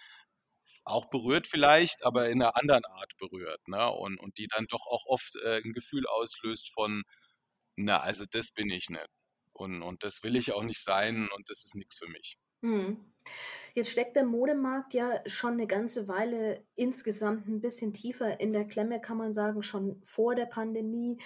auch 0.84 1.06
berührt 1.06 1.46
vielleicht, 1.46 2.04
aber 2.04 2.28
in 2.28 2.42
einer 2.42 2.56
anderen 2.56 2.84
Art 2.84 3.16
berührt, 3.18 3.66
ne? 3.68 3.90
Und, 3.90 4.18
und 4.18 4.38
die 4.38 4.48
dann 4.48 4.66
doch 4.68 4.86
auch 4.86 5.06
oft 5.06 5.36
äh, 5.36 5.62
ein 5.64 5.72
Gefühl 5.72 6.06
auslöst 6.06 6.70
von, 6.72 7.02
na, 7.76 8.00
also 8.00 8.24
das 8.30 8.50
bin 8.50 8.70
ich 8.70 8.90
nicht. 8.90 9.08
Und, 9.52 9.82
und 9.82 10.02
das 10.02 10.22
will 10.22 10.36
ich 10.36 10.52
auch 10.52 10.64
nicht 10.64 10.82
sein 10.82 11.28
und 11.34 11.48
das 11.48 11.64
ist 11.64 11.74
nichts 11.74 11.98
für 11.98 12.08
mich. 12.08 12.38
Mhm. 12.60 13.12
Jetzt 13.74 13.90
steckt 13.90 14.16
der 14.16 14.24
Modemarkt 14.24 14.94
ja 14.94 15.22
schon 15.26 15.52
eine 15.54 15.66
ganze 15.66 16.08
Weile 16.08 16.64
insgesamt 16.76 17.46
ein 17.48 17.60
bisschen 17.60 17.92
tiefer 17.92 18.40
in 18.40 18.52
der 18.52 18.66
Klemme, 18.66 19.00
kann 19.00 19.16
man 19.16 19.32
sagen, 19.32 19.62
schon 19.62 20.00
vor 20.02 20.34
der 20.34 20.46
Pandemie. 20.46 21.18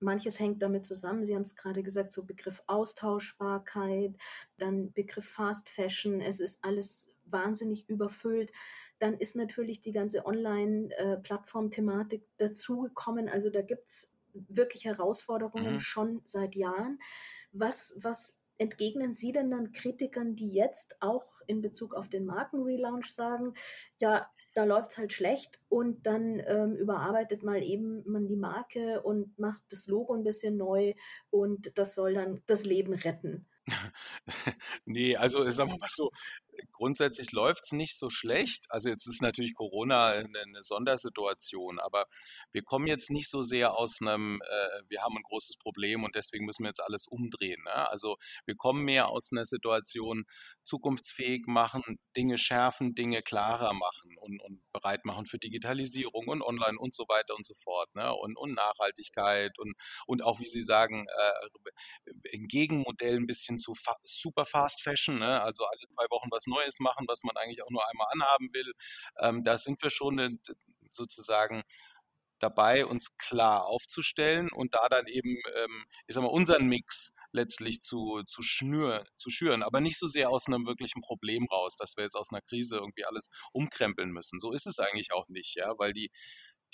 Manches 0.00 0.38
hängt 0.38 0.62
damit 0.62 0.84
zusammen. 0.84 1.24
Sie 1.24 1.34
haben 1.34 1.42
es 1.42 1.56
gerade 1.56 1.82
gesagt, 1.82 2.12
so 2.12 2.24
Begriff 2.24 2.62
Austauschbarkeit, 2.66 4.14
dann 4.58 4.92
Begriff 4.92 5.28
Fast 5.28 5.68
Fashion. 5.68 6.20
Es 6.20 6.40
ist 6.40 6.62
alles 6.62 7.08
wahnsinnig 7.26 7.88
überfüllt. 7.88 8.52
Dann 8.98 9.14
ist 9.18 9.36
natürlich 9.36 9.80
die 9.80 9.92
ganze 9.92 10.26
Online-Plattform-Thematik 10.26 12.24
dazugekommen. 12.38 13.28
Also 13.28 13.50
da 13.50 13.62
gibt 13.62 13.90
es 13.90 14.14
wirklich 14.32 14.84
Herausforderungen 14.84 15.74
mhm. 15.74 15.80
schon 15.80 16.22
seit 16.24 16.54
Jahren. 16.54 16.98
Was, 17.52 17.94
was 17.98 18.38
entgegnen 18.58 19.12
Sie 19.12 19.32
denn 19.32 19.50
dann 19.50 19.72
Kritikern, 19.72 20.36
die 20.36 20.48
jetzt 20.48 20.96
auch 21.00 21.40
in 21.46 21.60
Bezug 21.60 21.94
auf 21.94 22.08
den 22.08 22.24
Markenrelaunch 22.24 23.12
sagen, 23.12 23.54
ja, 24.00 24.26
da 24.54 24.64
läuft 24.64 24.92
es 24.92 24.98
halt 24.98 25.12
schlecht 25.12 25.60
und 25.68 26.06
dann 26.06 26.42
ähm, 26.46 26.76
überarbeitet 26.76 27.42
mal 27.42 27.62
eben 27.62 28.02
man 28.10 28.26
die 28.26 28.36
Marke 28.36 29.02
und 29.02 29.38
macht 29.38 29.60
das 29.70 29.86
Logo 29.86 30.14
ein 30.14 30.24
bisschen 30.24 30.56
neu 30.56 30.94
und 31.30 31.76
das 31.76 31.94
soll 31.94 32.14
dann 32.14 32.42
das 32.46 32.64
Leben 32.64 32.94
retten? 32.94 33.46
nee, 34.86 35.16
also 35.16 35.48
sagen 35.50 35.72
wir 35.72 35.78
mal 35.78 35.88
so, 35.90 36.10
grundsätzlich 36.72 37.32
läuft 37.32 37.64
es 37.64 37.72
nicht 37.72 37.96
so 37.98 38.10
schlecht. 38.10 38.66
Also 38.70 38.88
jetzt 38.88 39.06
ist 39.06 39.22
natürlich 39.22 39.54
Corona 39.54 40.08
eine, 40.08 40.62
Sondersituation, 40.62 41.78
aber 41.78 42.06
wir 42.52 42.62
kommen 42.62 42.86
jetzt 42.86 43.10
nicht 43.10 43.30
so 43.30 43.42
sehr 43.42 43.74
aus 43.74 44.00
einem, 44.00 44.40
äh, 44.42 44.82
wir 44.88 45.02
haben 45.02 45.16
ein 45.16 45.22
großes 45.22 45.56
Problem 45.58 46.04
und 46.04 46.14
deswegen 46.14 46.44
müssen 46.44 46.64
wir 46.64 46.68
jetzt 46.68 46.82
alles 46.82 47.06
umdrehen. 47.06 47.62
Ne? 47.64 47.88
Also 47.88 48.16
wir 48.44 48.56
kommen 48.56 48.84
mehr 48.84 49.08
aus 49.08 49.30
einer 49.32 49.44
Situation, 49.44 50.24
zukunftsfähig 50.64 51.46
machen, 51.46 51.98
Dinge 52.16 52.38
schärfen, 52.38 52.94
Dinge 52.94 53.22
klarer 53.22 53.72
machen 53.72 54.16
und, 54.18 54.40
und 54.42 54.60
bereit 54.72 55.04
machen 55.04 55.26
für 55.26 55.38
Digitalisierung 55.38 56.28
und 56.28 56.42
Online 56.42 56.78
und 56.78 56.94
so 56.94 57.04
weiter 57.08 57.34
und 57.36 57.46
so 57.46 57.54
fort. 57.54 57.94
Ne? 57.94 58.12
Und, 58.12 58.36
und 58.36 58.54
Nachhaltigkeit 58.54 59.58
und, 59.58 59.74
und 60.06 60.22
auch, 60.22 60.40
wie 60.40 60.48
Sie 60.48 60.62
sagen, 60.62 61.06
äh, 61.06 62.12
im 62.32 62.48
Gegenmodell 62.48 63.16
ein 63.16 63.26
bisschen 63.26 63.58
zu 63.58 63.74
fa 63.74 63.96
super 64.04 64.46
Fast 64.46 64.82
Fashion, 64.82 65.18
ne? 65.18 65.42
also 65.42 65.64
alle 65.64 65.88
zwei 65.88 66.06
Wochen 66.10 66.30
was 66.30 66.46
Neues 66.46 66.55
machen, 66.80 67.06
was 67.08 67.22
man 67.22 67.36
eigentlich 67.36 67.62
auch 67.62 67.70
nur 67.70 67.88
einmal 67.88 68.08
anhaben 68.12 68.52
will. 68.52 68.72
Ähm, 69.20 69.44
da 69.44 69.56
sind 69.58 69.82
wir 69.82 69.90
schon 69.90 70.18
äh, 70.18 70.30
sozusagen 70.90 71.62
dabei, 72.38 72.84
uns 72.84 73.16
klar 73.18 73.66
aufzustellen 73.66 74.50
und 74.52 74.74
da 74.74 74.88
dann 74.88 75.06
eben, 75.06 75.36
ähm, 75.56 75.84
ich 76.06 76.14
sag 76.14 76.22
mal, 76.22 76.28
unseren 76.28 76.66
Mix 76.66 77.14
letztlich 77.32 77.80
zu, 77.80 78.22
zu, 78.26 78.42
schnür, 78.42 79.06
zu 79.16 79.30
schüren, 79.30 79.62
aber 79.62 79.80
nicht 79.80 79.98
so 79.98 80.06
sehr 80.06 80.30
aus 80.30 80.46
einem 80.46 80.66
wirklichen 80.66 81.02
Problem 81.02 81.46
raus, 81.50 81.76
dass 81.76 81.96
wir 81.96 82.04
jetzt 82.04 82.16
aus 82.16 82.32
einer 82.32 82.42
Krise 82.42 82.76
irgendwie 82.76 83.04
alles 83.04 83.28
umkrempeln 83.52 84.10
müssen. 84.10 84.40
So 84.40 84.52
ist 84.52 84.66
es 84.66 84.78
eigentlich 84.78 85.12
auch 85.12 85.28
nicht, 85.28 85.54
ja, 85.56 85.78
weil 85.78 85.92
die, 85.92 86.10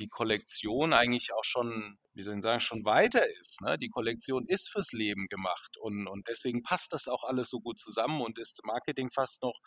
die 0.01 0.09
Kollektion 0.09 0.93
eigentlich 0.93 1.33
auch 1.35 1.45
schon, 1.45 1.99
wie 2.15 2.23
soll 2.23 2.37
ich 2.37 2.43
sagen, 2.43 2.61
schon 2.61 2.85
weiter 2.85 3.23
ist. 3.41 3.61
Ne? 3.61 3.79
Die 3.79 3.89
Kollektion 3.89 4.47
ist 4.47 4.71
fürs 4.71 4.93
Leben 4.93 5.27
gemacht 5.29 5.77
und, 5.79 6.07
und 6.07 6.29
deswegen 6.29 6.63
passt 6.63 6.93
das 6.93 7.09
auch 7.09 7.25
alles 7.25 7.51
so 7.51 7.61
gut 7.61 7.79
zusammen 7.79 8.21
und 8.21 8.39
ist 8.39 8.61
Marketing 8.65 9.11
fast 9.11 9.43
noch, 9.43 9.59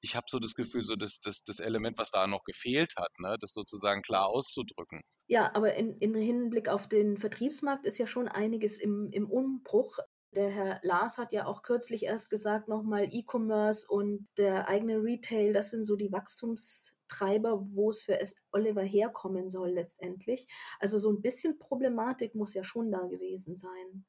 ich 0.00 0.14
habe 0.16 0.26
so 0.28 0.38
das 0.38 0.54
Gefühl, 0.54 0.84
so 0.84 0.96
das, 0.96 1.20
das, 1.20 1.42
das 1.42 1.60
Element, 1.60 1.98
was 1.98 2.10
da 2.10 2.26
noch 2.26 2.44
gefehlt 2.44 2.94
hat, 2.96 3.10
ne? 3.18 3.36
das 3.40 3.52
sozusagen 3.52 4.02
klar 4.02 4.26
auszudrücken. 4.26 5.02
Ja, 5.26 5.54
aber 5.54 5.74
in, 5.74 5.98
in 5.98 6.14
Hinblick 6.14 6.68
auf 6.68 6.88
den 6.88 7.18
Vertriebsmarkt 7.18 7.84
ist 7.84 7.98
ja 7.98 8.06
schon 8.06 8.28
einiges 8.28 8.78
im, 8.78 9.10
im 9.12 9.28
Umbruch. 9.28 9.98
Der 10.32 10.50
Herr 10.50 10.80
Lars 10.82 11.18
hat 11.18 11.32
ja 11.32 11.46
auch 11.46 11.62
kürzlich 11.62 12.04
erst 12.04 12.30
gesagt, 12.30 12.68
nochmal 12.68 13.08
E-Commerce 13.10 13.86
und 13.88 14.28
der 14.36 14.68
eigene 14.68 15.02
Retail, 15.02 15.52
das 15.52 15.70
sind 15.70 15.84
so 15.84 15.96
die 15.96 16.12
Wachstums- 16.12 16.94
Treiber, 17.08 17.66
wo 17.74 17.90
es 17.90 18.02
für 18.02 18.18
Oliver 18.52 18.82
herkommen 18.82 19.50
soll 19.50 19.70
letztendlich. 19.70 20.46
Also 20.78 20.98
so 20.98 21.10
ein 21.10 21.22
bisschen 21.22 21.58
Problematik 21.58 22.34
muss 22.34 22.54
ja 22.54 22.62
schon 22.62 22.92
da 22.92 23.06
gewesen 23.06 23.56
sein. 23.56 24.04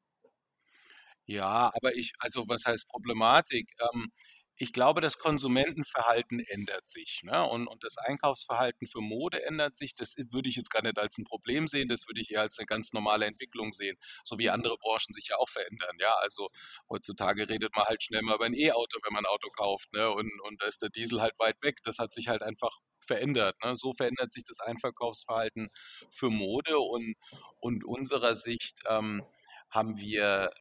Ja, 1.25 1.71
aber 1.73 1.95
ich, 1.95 2.11
also 2.19 2.43
was 2.47 2.65
heißt 2.65 2.87
Problematik? 2.87 3.71
Ähm, 3.93 4.07
ich 4.61 4.73
glaube, 4.73 4.99
das 4.99 5.17
Konsumentenverhalten 5.17 6.41
ändert 6.41 6.89
sich. 6.89 7.21
Ne? 7.23 7.43
Und, 7.45 7.67
und 7.67 7.85
das 7.85 7.97
Einkaufsverhalten 7.97 8.87
für 8.87 8.99
Mode 8.99 9.41
ändert 9.45 9.77
sich. 9.77 9.95
Das 9.95 10.15
würde 10.17 10.49
ich 10.49 10.57
jetzt 10.57 10.69
gar 10.69 10.81
nicht 10.83 10.99
als 10.99 11.17
ein 11.17 11.23
Problem 11.23 11.69
sehen, 11.69 11.87
das 11.87 12.07
würde 12.07 12.19
ich 12.19 12.31
eher 12.31 12.41
als 12.41 12.59
eine 12.59 12.65
ganz 12.65 12.91
normale 12.91 13.25
Entwicklung 13.25 13.71
sehen, 13.71 13.97
so 14.25 14.37
wie 14.37 14.49
andere 14.49 14.77
Branchen 14.77 15.13
sich 15.13 15.27
ja 15.29 15.37
auch 15.37 15.47
verändern. 15.47 15.95
Ja, 15.99 16.13
also 16.19 16.49
heutzutage 16.89 17.47
redet 17.47 17.73
man 17.73 17.85
halt 17.85 18.03
schnell 18.03 18.21
mal 18.21 18.35
über 18.35 18.45
ein 18.45 18.53
E-Auto, 18.53 18.99
wenn 19.03 19.13
man 19.13 19.25
ein 19.25 19.31
Auto 19.31 19.49
kauft. 19.49 19.93
Ne? 19.93 20.11
Und, 20.11 20.29
und 20.41 20.61
da 20.61 20.67
ist 20.67 20.81
der 20.81 20.89
Diesel 20.89 21.21
halt 21.21 21.39
weit 21.39 21.61
weg. 21.61 21.77
Das 21.83 21.97
hat 21.97 22.11
sich 22.11 22.27
halt 22.27 22.43
einfach 22.43 22.79
verändert. 22.99 23.55
Ne? 23.63 23.77
So 23.77 23.93
verändert 23.93 24.33
sich 24.33 24.43
das 24.43 24.59
Einverkaufsverhalten 24.59 25.69
für 26.11 26.29
Mode 26.29 26.77
und, 26.77 27.15
und 27.59 27.85
unserer 27.85 28.35
Sicht 28.35 28.81
ähm, 28.89 29.23
haben 29.69 29.97
wir 29.97 30.51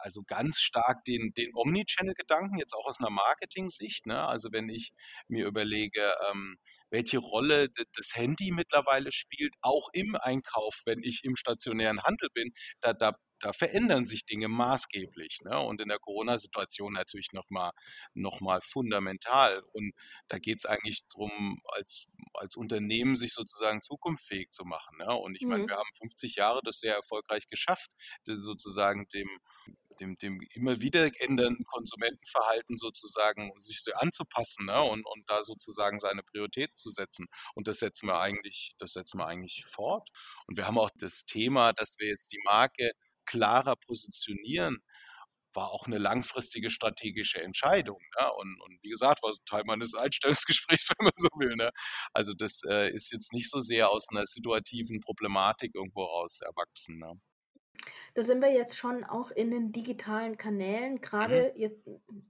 also 0.00 0.22
ganz 0.22 0.58
stark 0.60 1.04
den, 1.04 1.32
den 1.36 1.50
Omnichannel-Gedanken, 1.54 2.58
jetzt 2.58 2.74
auch 2.74 2.86
aus 2.86 2.98
einer 3.00 3.10
Marketing-Sicht. 3.10 4.06
Ne? 4.06 4.26
Also 4.26 4.50
wenn 4.52 4.68
ich 4.68 4.92
mir 5.28 5.46
überlege, 5.46 6.14
ähm, 6.30 6.56
welche 6.90 7.18
Rolle 7.18 7.68
das 7.96 8.14
Handy 8.14 8.50
mittlerweile 8.52 9.12
spielt, 9.12 9.54
auch 9.60 9.88
im 9.92 10.16
Einkauf, 10.16 10.82
wenn 10.84 11.02
ich 11.02 11.24
im 11.24 11.36
stationären 11.36 12.02
Handel 12.02 12.28
bin, 12.34 12.52
da, 12.80 12.92
da 12.92 13.14
da 13.40 13.52
verändern 13.52 14.06
sich 14.06 14.24
Dinge 14.26 14.48
maßgeblich. 14.48 15.38
Ne? 15.44 15.58
Und 15.58 15.80
in 15.80 15.88
der 15.88 15.98
Corona-Situation 15.98 16.92
natürlich 16.92 17.32
nochmal 17.32 17.72
noch 18.14 18.40
mal 18.40 18.60
fundamental. 18.60 19.62
Und 19.72 19.92
da 20.28 20.38
geht 20.38 20.58
es 20.58 20.66
eigentlich 20.66 21.02
darum, 21.08 21.60
als, 21.72 22.06
als 22.34 22.56
Unternehmen 22.56 23.16
sich 23.16 23.32
sozusagen 23.32 23.82
zukunftsfähig 23.82 24.50
zu 24.50 24.64
machen. 24.64 24.98
Ne? 24.98 25.12
Und 25.14 25.36
ich 25.36 25.42
mhm. 25.42 25.48
meine, 25.48 25.66
wir 25.66 25.76
haben 25.76 25.90
50 25.98 26.36
Jahre 26.36 26.60
das 26.62 26.78
sehr 26.78 26.94
erfolgreich 26.94 27.48
geschafft, 27.48 27.92
sozusagen 28.24 29.08
dem 29.08 29.28
dem, 30.00 30.16
dem 30.16 30.40
immer 30.54 30.80
wieder 30.80 31.10
ändernden 31.20 31.64
Konsumentenverhalten 31.64 32.76
sozusagen 32.76 33.52
sich 33.58 33.82
so 33.82 33.92
anzupassen 33.94 34.66
ne? 34.66 34.82
und, 34.82 35.04
und 35.06 35.28
da 35.28 35.42
sozusagen 35.42 36.00
seine 36.00 36.22
Priorität 36.22 36.70
zu 36.76 36.90
setzen. 36.90 37.26
Und 37.54 37.68
das 37.68 37.78
setzen 37.78 38.06
wir 38.06 38.18
eigentlich, 38.18 38.72
das 38.78 38.92
setzen 38.92 39.18
wir 39.18 39.26
eigentlich 39.26 39.64
fort. 39.66 40.08
Und 40.46 40.56
wir 40.56 40.66
haben 40.66 40.78
auch 40.78 40.90
das 40.96 41.24
Thema, 41.24 41.72
dass 41.72 41.98
wir 41.98 42.08
jetzt 42.08 42.32
die 42.32 42.40
Marke 42.44 42.92
klarer 43.26 43.76
positionieren 43.76 44.82
war 45.54 45.70
auch 45.70 45.86
eine 45.86 45.98
langfristige 45.98 46.70
strategische 46.70 47.42
Entscheidung. 47.42 48.00
Ne? 48.18 48.32
Und, 48.34 48.60
und, 48.62 48.78
wie 48.82 48.88
gesagt, 48.88 49.22
war 49.22 49.32
Teil 49.44 49.64
meines 49.64 49.94
Einstellungsgesprächs, 49.94 50.90
wenn 50.98 51.04
man 51.06 51.12
so 51.16 51.28
will. 51.38 51.56
Ne? 51.56 51.70
Also 52.12 52.34
das 52.34 52.62
äh, 52.68 52.90
ist 52.90 53.12
jetzt 53.12 53.32
nicht 53.32 53.50
so 53.50 53.60
sehr 53.60 53.90
aus 53.90 54.06
einer 54.10 54.26
situativen 54.26 55.00
Problematik 55.00 55.74
irgendwo 55.74 56.04
raus 56.04 56.40
erwachsen. 56.40 56.98
Ne? 56.98 57.20
Da 58.14 58.22
sind 58.22 58.40
wir 58.40 58.52
jetzt 58.52 58.76
schon 58.76 59.04
auch 59.04 59.30
in 59.30 59.50
den 59.50 59.72
digitalen 59.72 60.36
Kanälen. 60.36 61.00
Gerade 61.00 61.52
mhm. 61.54 61.60
jetzt 61.60 61.88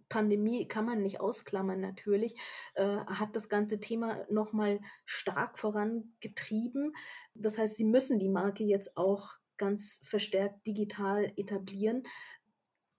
Pandemie 0.09 0.67
kann 0.69 0.85
man 0.85 1.03
nicht 1.03 1.21
ausklammern 1.21 1.81
natürlich, 1.81 2.35
äh, 2.75 2.99
hat 3.07 3.35
das 3.35 3.49
ganze 3.49 3.81
Thema 3.81 4.27
nochmal 4.31 4.81
stark 5.05 5.59
vorangetrieben. 5.59 6.93
Das 7.35 7.59
heißt, 7.59 7.77
sie 7.77 7.85
müssen 7.85 8.19
die 8.19 8.29
Marke 8.29 8.65
jetzt 8.65 8.97
auch 8.97 9.35
ganz 9.57 10.01
verstärkt 10.03 10.67
digital 10.67 11.33
etablieren. 11.37 12.03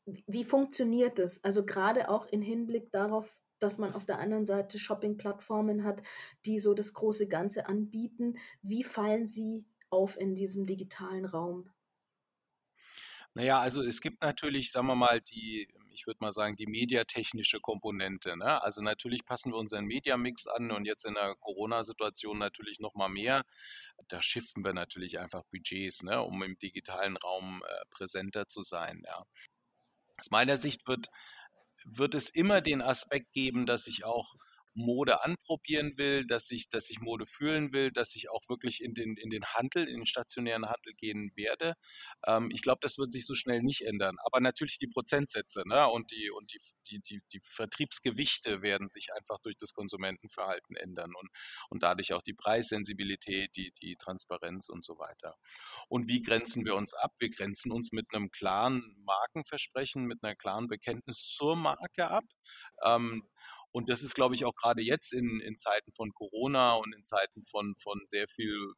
Wie 0.05 0.43
funktioniert 0.43 1.19
das? 1.19 1.43
Also 1.43 1.65
gerade 1.65 2.09
auch 2.09 2.25
im 2.27 2.41
Hinblick 2.41 2.91
darauf, 2.91 3.39
dass 3.59 3.77
man 3.77 3.93
auf 3.93 4.05
der 4.05 4.19
anderen 4.19 4.45
Seite 4.45 4.79
Shopping-Plattformen 4.79 5.83
hat, 5.83 6.01
die 6.45 6.59
so 6.59 6.73
das 6.73 6.93
große 6.93 7.27
Ganze 7.27 7.67
anbieten. 7.67 8.37
Wie 8.61 8.83
fallen 8.83 9.27
Sie 9.27 9.65
auf 9.89 10.19
in 10.19 10.35
diesem 10.35 10.65
digitalen 10.65 11.25
Raum? 11.25 11.69
Naja, 13.33 13.61
also 13.61 13.81
es 13.81 14.01
gibt 14.01 14.21
natürlich, 14.21 14.71
sagen 14.71 14.87
wir 14.87 14.95
mal, 14.95 15.21
die, 15.21 15.69
ich 15.91 16.05
würde 16.05 16.17
mal 16.19 16.33
sagen, 16.33 16.57
die 16.57 16.67
mediatechnische 16.67 17.61
Komponente. 17.61 18.35
Ne? 18.35 18.61
Also 18.61 18.81
natürlich 18.81 19.25
passen 19.25 19.53
wir 19.53 19.57
unseren 19.57 19.85
Mediamix 19.85 20.47
an 20.47 20.71
und 20.71 20.85
jetzt 20.85 21.05
in 21.05 21.13
der 21.13 21.35
Corona-Situation 21.35 22.37
natürlich 22.37 22.79
nochmal 22.79 23.07
mehr. 23.07 23.45
Da 24.09 24.21
schiffen 24.21 24.65
wir 24.65 24.73
natürlich 24.73 25.19
einfach 25.19 25.43
Budgets, 25.45 26.03
ne? 26.03 26.21
um 26.21 26.43
im 26.43 26.59
digitalen 26.59 27.15
Raum 27.15 27.63
äh, 27.65 27.85
präsenter 27.89 28.49
zu 28.49 28.61
sein. 28.61 29.01
Ja. 29.05 29.23
Aus 30.17 30.29
meiner 30.29 30.57
Sicht 30.57 30.87
wird, 30.87 31.07
wird 31.85 32.15
es 32.15 32.29
immer 32.29 32.59
den 32.59 32.81
Aspekt 32.81 33.31
geben, 33.31 33.65
dass 33.65 33.87
ich 33.87 34.03
auch 34.03 34.35
Mode 34.73 35.23
anprobieren 35.23 35.97
will, 35.97 36.25
dass 36.25 36.49
ich, 36.51 36.69
dass 36.69 36.89
ich 36.89 36.99
Mode 36.99 37.25
fühlen 37.25 37.73
will, 37.73 37.91
dass 37.91 38.15
ich 38.15 38.29
auch 38.29 38.41
wirklich 38.49 38.81
in 38.81 38.93
den, 38.93 39.17
in 39.17 39.29
den 39.29 39.45
Handel, 39.45 39.87
in 39.87 39.97
den 39.97 40.05
stationären 40.05 40.65
Handel 40.65 40.93
gehen 40.95 41.31
werde. 41.35 41.75
Ähm, 42.25 42.49
ich 42.53 42.61
glaube, 42.61 42.79
das 42.81 42.97
wird 42.97 43.11
sich 43.11 43.25
so 43.25 43.35
schnell 43.35 43.61
nicht 43.61 43.81
ändern. 43.81 44.15
Aber 44.23 44.39
natürlich 44.39 44.77
die 44.77 44.87
Prozentsätze 44.87 45.63
ne? 45.65 45.87
und, 45.87 46.11
die, 46.11 46.31
und 46.31 46.53
die, 46.53 46.59
die, 46.89 46.99
die, 46.99 47.21
die 47.31 47.41
Vertriebsgewichte 47.43 48.61
werden 48.61 48.89
sich 48.89 49.13
einfach 49.13 49.39
durch 49.41 49.57
das 49.57 49.73
Konsumentenverhalten 49.73 50.75
ändern 50.75 51.11
und, 51.15 51.29
und 51.69 51.83
dadurch 51.83 52.13
auch 52.13 52.21
die 52.21 52.33
Preissensibilität, 52.33 53.55
die, 53.55 53.73
die 53.81 53.95
Transparenz 53.97 54.69
und 54.69 54.85
so 54.85 54.97
weiter. 54.97 55.35
Und 55.87 56.07
wie 56.07 56.21
grenzen 56.21 56.65
wir 56.65 56.75
uns 56.75 56.93
ab? 56.93 57.11
Wir 57.19 57.29
grenzen 57.29 57.71
uns 57.71 57.91
mit 57.91 58.07
einem 58.13 58.31
klaren 58.31 58.95
Markenversprechen, 59.05 60.05
mit 60.05 60.23
einer 60.23 60.35
klaren 60.35 60.67
Bekenntnis 60.67 61.21
zur 61.21 61.55
Marke 61.55 62.09
ab. 62.09 62.25
Ähm, 62.83 63.23
und 63.71 63.89
das 63.89 64.03
ist, 64.03 64.15
glaube 64.15 64.35
ich, 64.35 64.45
auch 64.45 64.55
gerade 64.55 64.81
jetzt 64.81 65.13
in, 65.13 65.39
in 65.39 65.57
Zeiten 65.57 65.93
von 65.93 66.13
Corona 66.13 66.73
und 66.73 66.93
in 66.93 67.03
Zeiten 67.03 67.43
von, 67.43 67.75
von 67.75 68.01
sehr 68.07 68.27
viel 68.27 68.73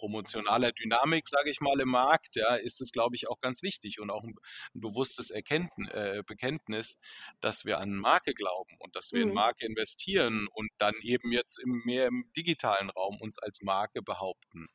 promotionaler 0.00 0.72
Dynamik, 0.72 1.28
sage 1.28 1.50
ich 1.50 1.60
mal, 1.60 1.78
im 1.78 1.90
Markt, 1.90 2.34
ja, 2.34 2.54
ist 2.54 2.80
es, 2.80 2.90
glaube 2.90 3.16
ich, 3.16 3.28
auch 3.28 3.38
ganz 3.40 3.62
wichtig 3.62 4.00
und 4.00 4.10
auch 4.10 4.24
ein, 4.24 4.34
ein 4.74 4.80
bewusstes 4.80 5.30
Erkenntnis, 5.30 5.90
äh, 5.90 6.22
Bekenntnis, 6.26 6.98
dass 7.40 7.66
wir 7.66 7.78
an 7.78 7.92
Marke 7.92 8.32
glauben 8.32 8.76
und 8.78 8.96
dass 8.96 9.12
wir 9.12 9.20
mhm. 9.20 9.28
in 9.28 9.34
Marke 9.34 9.66
investieren 9.66 10.48
und 10.52 10.70
dann 10.78 10.94
eben 11.02 11.32
jetzt 11.32 11.58
im, 11.58 11.82
mehr 11.84 12.06
im 12.06 12.30
digitalen 12.34 12.88
Raum 12.88 13.18
uns 13.20 13.38
als 13.38 13.60
Marke 13.60 14.00
behaupten. 14.00 14.68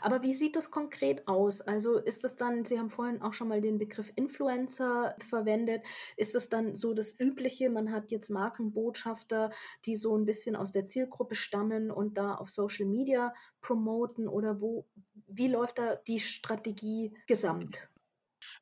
Aber 0.00 0.22
wie 0.22 0.32
sieht 0.32 0.56
das 0.56 0.70
konkret 0.70 1.26
aus? 1.28 1.60
Also 1.60 1.98
ist 1.98 2.24
das 2.24 2.36
dann, 2.36 2.64
Sie 2.64 2.78
haben 2.78 2.90
vorhin 2.90 3.22
auch 3.22 3.32
schon 3.32 3.48
mal 3.48 3.60
den 3.60 3.78
Begriff 3.78 4.12
Influencer 4.14 5.16
verwendet, 5.18 5.82
ist 6.16 6.34
das 6.34 6.48
dann 6.48 6.76
so 6.76 6.94
das 6.94 7.18
Übliche, 7.20 7.70
man 7.70 7.92
hat 7.92 8.10
jetzt 8.10 8.30
Markenbotschafter, 8.30 9.50
die 9.84 9.96
so 9.96 10.16
ein 10.16 10.24
bisschen 10.24 10.56
aus 10.56 10.72
der 10.72 10.84
Zielgruppe 10.84 11.34
stammen 11.34 11.90
und 11.90 12.18
da 12.18 12.34
auf 12.34 12.50
Social 12.50 12.86
Media 12.86 13.34
promoten 13.60 14.28
oder 14.28 14.60
wo, 14.60 14.86
wie 15.26 15.48
läuft 15.48 15.78
da 15.78 15.96
die 15.96 16.20
Strategie 16.20 17.16
gesamt? 17.26 17.88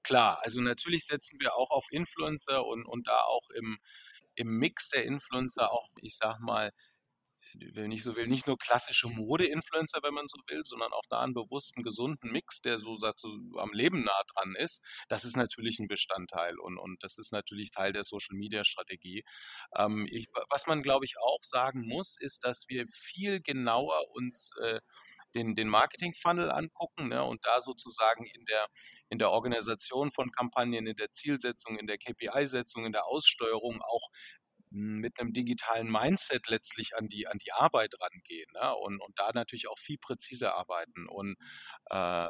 Klar, 0.03 0.40
also 0.43 0.61
natürlich 0.61 1.07
setzen 1.07 1.38
wir 1.40 1.55
auch 1.55 1.71
auf 1.71 1.87
Influencer 1.90 2.64
und, 2.67 2.85
und 2.87 3.07
da 3.07 3.21
auch 3.21 3.51
im, 3.51 3.79
im 4.35 4.59
Mix 4.59 4.88
der 4.88 5.05
Influencer 5.05 5.73
auch, 5.73 5.90
ich 6.01 6.17
sag 6.17 6.40
mal, 6.40 6.73
wenn 7.55 7.93
ich 7.93 8.03
so 8.03 8.17
will, 8.17 8.27
nicht 8.27 8.47
nur 8.47 8.59
klassische 8.59 9.09
Mode-Influencer, 9.09 10.01
wenn 10.03 10.14
man 10.14 10.27
so 10.29 10.38
will, 10.49 10.62
sondern 10.64 10.93
auch 10.93 11.05
da 11.09 11.21
einen 11.21 11.35
bewussten, 11.35 11.83
gesunden 11.83 12.31
Mix, 12.33 12.61
der 12.61 12.79
so, 12.79 12.95
sagt, 12.95 13.21
so 13.21 13.29
am 13.59 13.73
Leben 13.73 14.03
nah 14.03 14.23
dran 14.35 14.55
ist. 14.57 14.83
Das 15.09 15.25
ist 15.25 15.37
natürlich 15.37 15.79
ein 15.79 15.88
Bestandteil 15.88 16.59
und, 16.59 16.79
und 16.79 17.03
das 17.03 17.19
ist 17.19 17.33
natürlich 17.33 17.71
Teil 17.71 17.93
der 17.93 18.05
Social-Media-Strategie. 18.05 19.25
Ähm, 19.77 20.09
was 20.51 20.67
man, 20.67 20.83
glaube 20.83 21.05
ich, 21.05 21.14
auch 21.21 21.43
sagen 21.43 21.87
muss, 21.87 22.17
ist, 22.21 22.45
dass 22.45 22.64
wir 22.69 22.87
viel 22.88 23.40
genauer 23.40 24.11
uns 24.14 24.51
äh, 24.61 24.81
den, 25.35 25.55
den 25.55 25.69
Marketing-Funnel 25.69 26.51
angucken 26.51 27.09
ne, 27.09 27.25
und 27.25 27.45
da 27.45 27.61
sozusagen 27.61 28.27
in 28.27 28.45
der, 28.45 28.69
in 29.09 29.19
der 29.19 29.31
Organisation 29.31 30.11
von 30.11 30.31
Kampagnen, 30.31 30.87
in 30.87 30.97
der 30.97 31.12
Zielsetzung, 31.12 31.79
in 31.79 31.87
der 31.87 31.99
KPI-Setzung, 31.99 32.87
in 32.87 32.93
der 32.93 33.07
Aussteuerung 33.07 33.83
auch 33.83 34.09
mit 34.74 35.20
einem 35.20 35.32
digitalen 35.32 35.90
Mindset 35.90 36.48
letztlich 36.48 36.96
an 36.96 37.08
die, 37.08 37.26
an 37.26 37.38
die 37.38 37.52
Arbeit 37.52 37.94
rangehen 38.00 38.50
ne? 38.52 38.74
und, 38.76 39.00
und 39.00 39.18
da 39.18 39.30
natürlich 39.32 39.68
auch 39.68 39.78
viel 39.78 39.98
präziser 39.98 40.54
arbeiten 40.54 41.08
und 41.08 41.37
äh, 41.90 42.28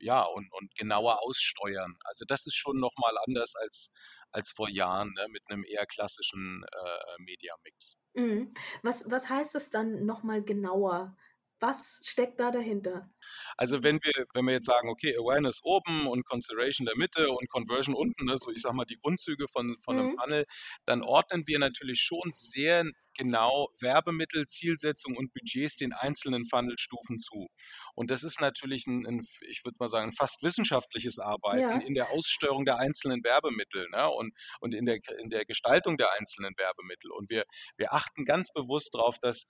ja, 0.00 0.22
und, 0.22 0.52
und 0.52 0.74
genauer 0.76 1.22
aussteuern. 1.22 1.96
Also 2.04 2.24
das 2.26 2.46
ist 2.46 2.56
schon 2.56 2.78
nochmal 2.78 3.14
anders 3.26 3.54
als, 3.56 3.90
als 4.32 4.50
vor 4.50 4.68
Jahren 4.68 5.12
ne? 5.14 5.26
mit 5.30 5.42
einem 5.48 5.64
eher 5.64 5.86
klassischen 5.86 6.64
äh, 6.70 7.22
Media-Mix. 7.22 7.96
Mhm. 8.14 8.52
Was, 8.82 9.10
was 9.10 9.28
heißt 9.28 9.54
es 9.54 9.70
dann 9.70 10.04
nochmal 10.04 10.42
genauer? 10.42 11.16
Was 11.60 12.00
steckt 12.04 12.40
da 12.40 12.50
dahinter? 12.50 13.10
Also 13.56 13.82
wenn 13.82 13.98
wir, 14.02 14.26
wenn 14.34 14.44
wir 14.44 14.54
jetzt 14.54 14.66
sagen, 14.66 14.88
okay, 14.88 15.16
Awareness 15.16 15.60
oben 15.62 16.06
und 16.06 16.26
Consideration 16.26 16.86
der 16.86 16.96
Mitte 16.96 17.30
und 17.30 17.48
Conversion 17.48 17.94
unten, 17.94 18.26
ne, 18.26 18.36
so 18.36 18.50
ich 18.50 18.62
sag 18.62 18.74
mal 18.74 18.84
die 18.84 18.98
Grundzüge 18.98 19.46
von, 19.48 19.76
von 19.78 19.96
mhm. 19.96 20.02
einem 20.02 20.18
Funnel, 20.18 20.44
dann 20.84 21.02
ordnen 21.02 21.44
wir 21.46 21.58
natürlich 21.58 22.00
schon 22.00 22.30
sehr 22.32 22.84
genau 23.16 23.68
Werbemittel, 23.80 24.46
Zielsetzung 24.46 25.16
und 25.16 25.32
Budgets 25.32 25.76
den 25.76 25.92
einzelnen 25.92 26.44
Funnelstufen 26.46 27.18
zu. 27.18 27.48
Und 27.94 28.10
das 28.10 28.24
ist 28.24 28.40
natürlich 28.40 28.86
ein, 28.86 29.06
ein 29.06 29.20
ich 29.48 29.64
würde 29.64 29.76
mal 29.78 29.88
sagen, 29.88 30.08
ein 30.08 30.12
fast 30.12 30.42
wissenschaftliches 30.42 31.18
Arbeiten 31.18 31.60
ja. 31.60 31.78
in 31.78 31.94
der 31.94 32.10
Aussteuerung 32.10 32.64
der 32.64 32.78
einzelnen 32.78 33.22
Werbemittel 33.24 33.88
ne? 33.90 34.10
und, 34.10 34.34
und 34.60 34.74
in, 34.74 34.86
der, 34.86 34.98
in 35.20 35.30
der 35.30 35.44
Gestaltung 35.44 35.96
der 35.96 36.12
einzelnen 36.18 36.54
Werbemittel. 36.56 37.10
Und 37.12 37.30
wir, 37.30 37.44
wir 37.76 37.94
achten 37.94 38.24
ganz 38.24 38.52
bewusst 38.52 38.94
darauf, 38.94 39.18
dass 39.18 39.46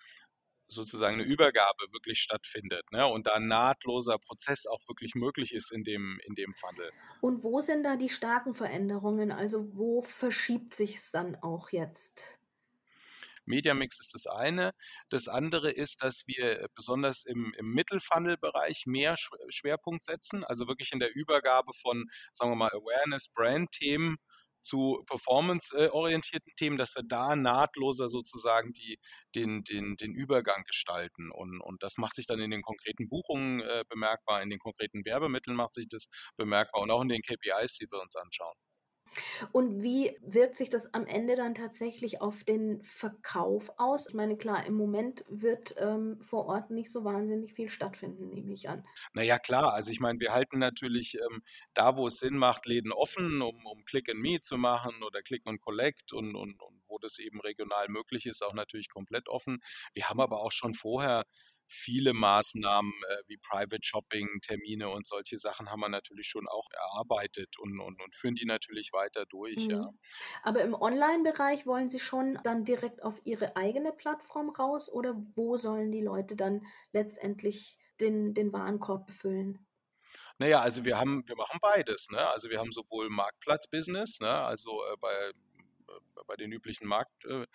sozusagen 0.75 1.15
eine 1.15 1.25
Übergabe 1.25 1.85
wirklich 1.93 2.21
stattfindet 2.21 2.91
ne? 2.93 3.07
und 3.07 3.27
da 3.27 3.35
ein 3.35 3.49
nahtloser 3.49 4.19
Prozess 4.19 4.67
auch 4.67 4.81
wirklich 4.89 5.15
möglich 5.15 5.55
ist 5.55 5.73
in 5.73 5.85
dem, 5.85 6.21
in 6.25 6.35
dem 6.35 6.55
Funnel. 6.55 6.91
Und 7.21 7.43
wo 7.43 7.61
sind 7.61 7.85
da 7.85 7.97
die 7.97 8.09
starken 8.09 8.55
Veränderungen? 8.55 9.33
Also 9.33 9.69
wo 9.77 10.03
verschiebt 10.03 10.75
sich 10.75 10.97
es 10.97 11.11
dann 11.11 11.37
auch 11.37 11.71
jetzt? 11.71 12.41
Mediamix 13.47 13.99
ist 13.99 14.15
das 14.15 14.27
eine. 14.27 14.73
Das 15.09 15.29
andere 15.29 15.71
ist, 15.71 16.03
dass 16.03 16.27
wir 16.27 16.69
besonders 16.75 17.25
im, 17.25 17.55
im 17.59 17.73
Mittelfunnel-Bereich 17.73 18.87
mehr 18.87 19.17
Schwerpunkt 19.49 20.03
setzen, 20.03 20.45
also 20.45 20.67
wirklich 20.67 20.93
in 20.93 20.99
der 20.99 21.15
Übergabe 21.15 21.73
von, 21.75 22.11
sagen 22.33 22.53
wir 22.53 22.57
mal, 22.57 22.71
Awareness, 22.71 23.29
Brand-Themen 23.29 24.19
zu 24.65 25.05
performance-orientierten 25.07 26.53
Themen, 26.57 26.77
dass 26.77 26.97
wir 26.97 27.03
da 27.07 27.37
nahtloser 27.37 28.09
sozusagen 28.09 28.73
die, 28.73 28.99
den, 29.35 29.63
den, 29.65 29.97
den 29.97 30.13
Übergang 30.13 30.65
gestalten. 30.65 31.31
Und, 31.31 31.61
und 31.61 31.83
das 31.83 31.99
macht 31.99 32.17
sich 32.17 32.27
dann 32.27 32.41
in 32.41 32.51
den 32.51 32.63
konkreten 32.63 33.09
Buchungen 33.09 33.61
äh, 33.61 33.85
bemerkbar, 33.89 34.43
in 34.43 34.51
den 34.51 34.59
konkreten 34.59 35.05
Werbemitteln 35.05 35.57
macht 35.57 35.75
sich 35.75 35.87
das 35.89 36.07
bemerkbar 36.37 36.83
und 36.83 36.91
auch 36.91 37.03
in 37.03 37.09
den 37.09 37.23
KPIs, 37.23 37.75
die 37.75 37.87
wir 37.91 38.01
uns 38.01 38.17
anschauen. 38.17 38.57
Und 39.53 39.83
wie 39.83 40.17
wirkt 40.23 40.57
sich 40.57 40.71
das 40.71 40.93
am 40.95 41.07
Ende 41.07 41.37
dann 41.37 41.55
tatsächlich 41.55 42.21
auf 42.21 42.45
den 42.45 42.83
Verkauf 42.83 43.73
aus? 43.77 44.09
Ich 44.09 44.15
meine, 44.15 44.37
klar, 44.37 44.67
im 44.67 44.75
Moment 44.75 45.25
wird 45.29 45.75
ähm, 45.79 46.21
vor 46.21 46.47
Ort 46.47 46.71
nicht 46.71 46.91
so 46.91 47.05
wahnsinnig 47.05 47.53
viel 47.53 47.69
stattfinden, 47.69 48.31
nehme 48.31 48.53
ich 48.53 48.69
an. 48.69 48.85
Naja, 49.13 49.39
klar. 49.39 49.75
Also 49.75 49.91
ich 49.91 50.01
meine, 50.01 50.21
wir 50.21 50.33
halten 50.33 50.59
natürlich 50.59 51.17
ähm, 51.17 51.43
da, 51.75 51.97
wo 51.97 52.07
es 52.07 52.19
Sinn 52.19 52.37
macht, 52.37 52.67
Läden 52.67 52.93
offen, 52.93 53.41
um, 53.43 53.67
um 53.67 53.85
Click 53.85 54.09
and 54.11 54.21
Me 54.21 54.41
zu 54.41 54.57
machen 54.57 55.03
oder 55.03 55.23
Click 55.23 55.43
and 55.47 55.61
Collect 55.61 56.13
und, 56.13 56.35
und, 56.35 56.61
und 56.61 56.83
wo 56.87 56.99
das 56.99 57.19
eben 57.19 57.41
regional 57.41 57.89
möglich 57.89 58.27
ist, 58.27 58.43
auch 58.43 58.55
natürlich 58.55 58.89
komplett 58.89 59.29
offen. 59.29 59.61
Wir 59.93 60.09
haben 60.09 60.21
aber 60.21 60.41
auch 60.41 60.53
schon 60.53 60.75
vorher 60.75 61.25
viele 61.67 62.13
Maßnahmen 62.13 62.93
äh, 62.93 63.23
wie 63.27 63.37
Private 63.39 63.83
Shopping, 63.83 64.41
Termine 64.43 64.89
und 64.91 65.07
solche 65.07 65.39
Sachen 65.39 65.71
haben 65.71 65.81
wir 65.81 65.89
natürlich 65.89 66.27
schon 66.27 66.47
auch 66.49 66.69
erarbeitet 66.71 67.59
und, 67.59 67.81
und, 67.81 68.03
und 68.03 68.15
führen 68.15 68.35
die 68.35 68.47
natürlich 68.47 68.93
weiter 68.93 69.27
durch. 69.27 69.67
Mhm. 69.67 69.71
Ja. 69.71 69.91
Aber 70.43 70.63
im 70.63 70.75
Online-Bereich 70.75 71.67
wollen 71.67 71.89
Sie 71.89 71.99
schon 72.01 72.39
dann 72.43 72.65
direkt 72.65 73.03
auf 73.03 73.21
Ihre 73.25 73.57
eigene 73.57 73.93
Plattform 73.93 74.51
raus 74.51 74.91
oder 74.93 75.15
wo 75.35 75.57
sollen 75.57 75.91
die 75.91 76.03
Leute 76.03 76.37
dann 76.37 76.67
letztendlich 76.93 77.79
den, 78.01 78.35
den 78.35 78.53
Warenkorb 78.53 79.07
befüllen? 79.07 79.67
Naja, 80.39 80.61
also 80.61 80.85
wir 80.85 80.99
haben, 80.99 81.23
wir 81.27 81.37
machen 81.37 81.59
beides. 81.61 82.09
Ne? 82.11 82.19
Also 82.19 82.51
wir 82.51 82.59
haben 82.59 82.73
sowohl 82.73 83.09
Marktplatz-Business, 83.09 84.21
ne? 84.21 84.31
also 84.31 84.83
äh, 84.93 84.97
bei, 85.01 85.13
äh, 85.13 85.33
bei 86.27 86.37
den 86.37 86.51
üblichen 86.51 86.89
Marktplätzen, 86.89 87.43
äh, 87.43 87.47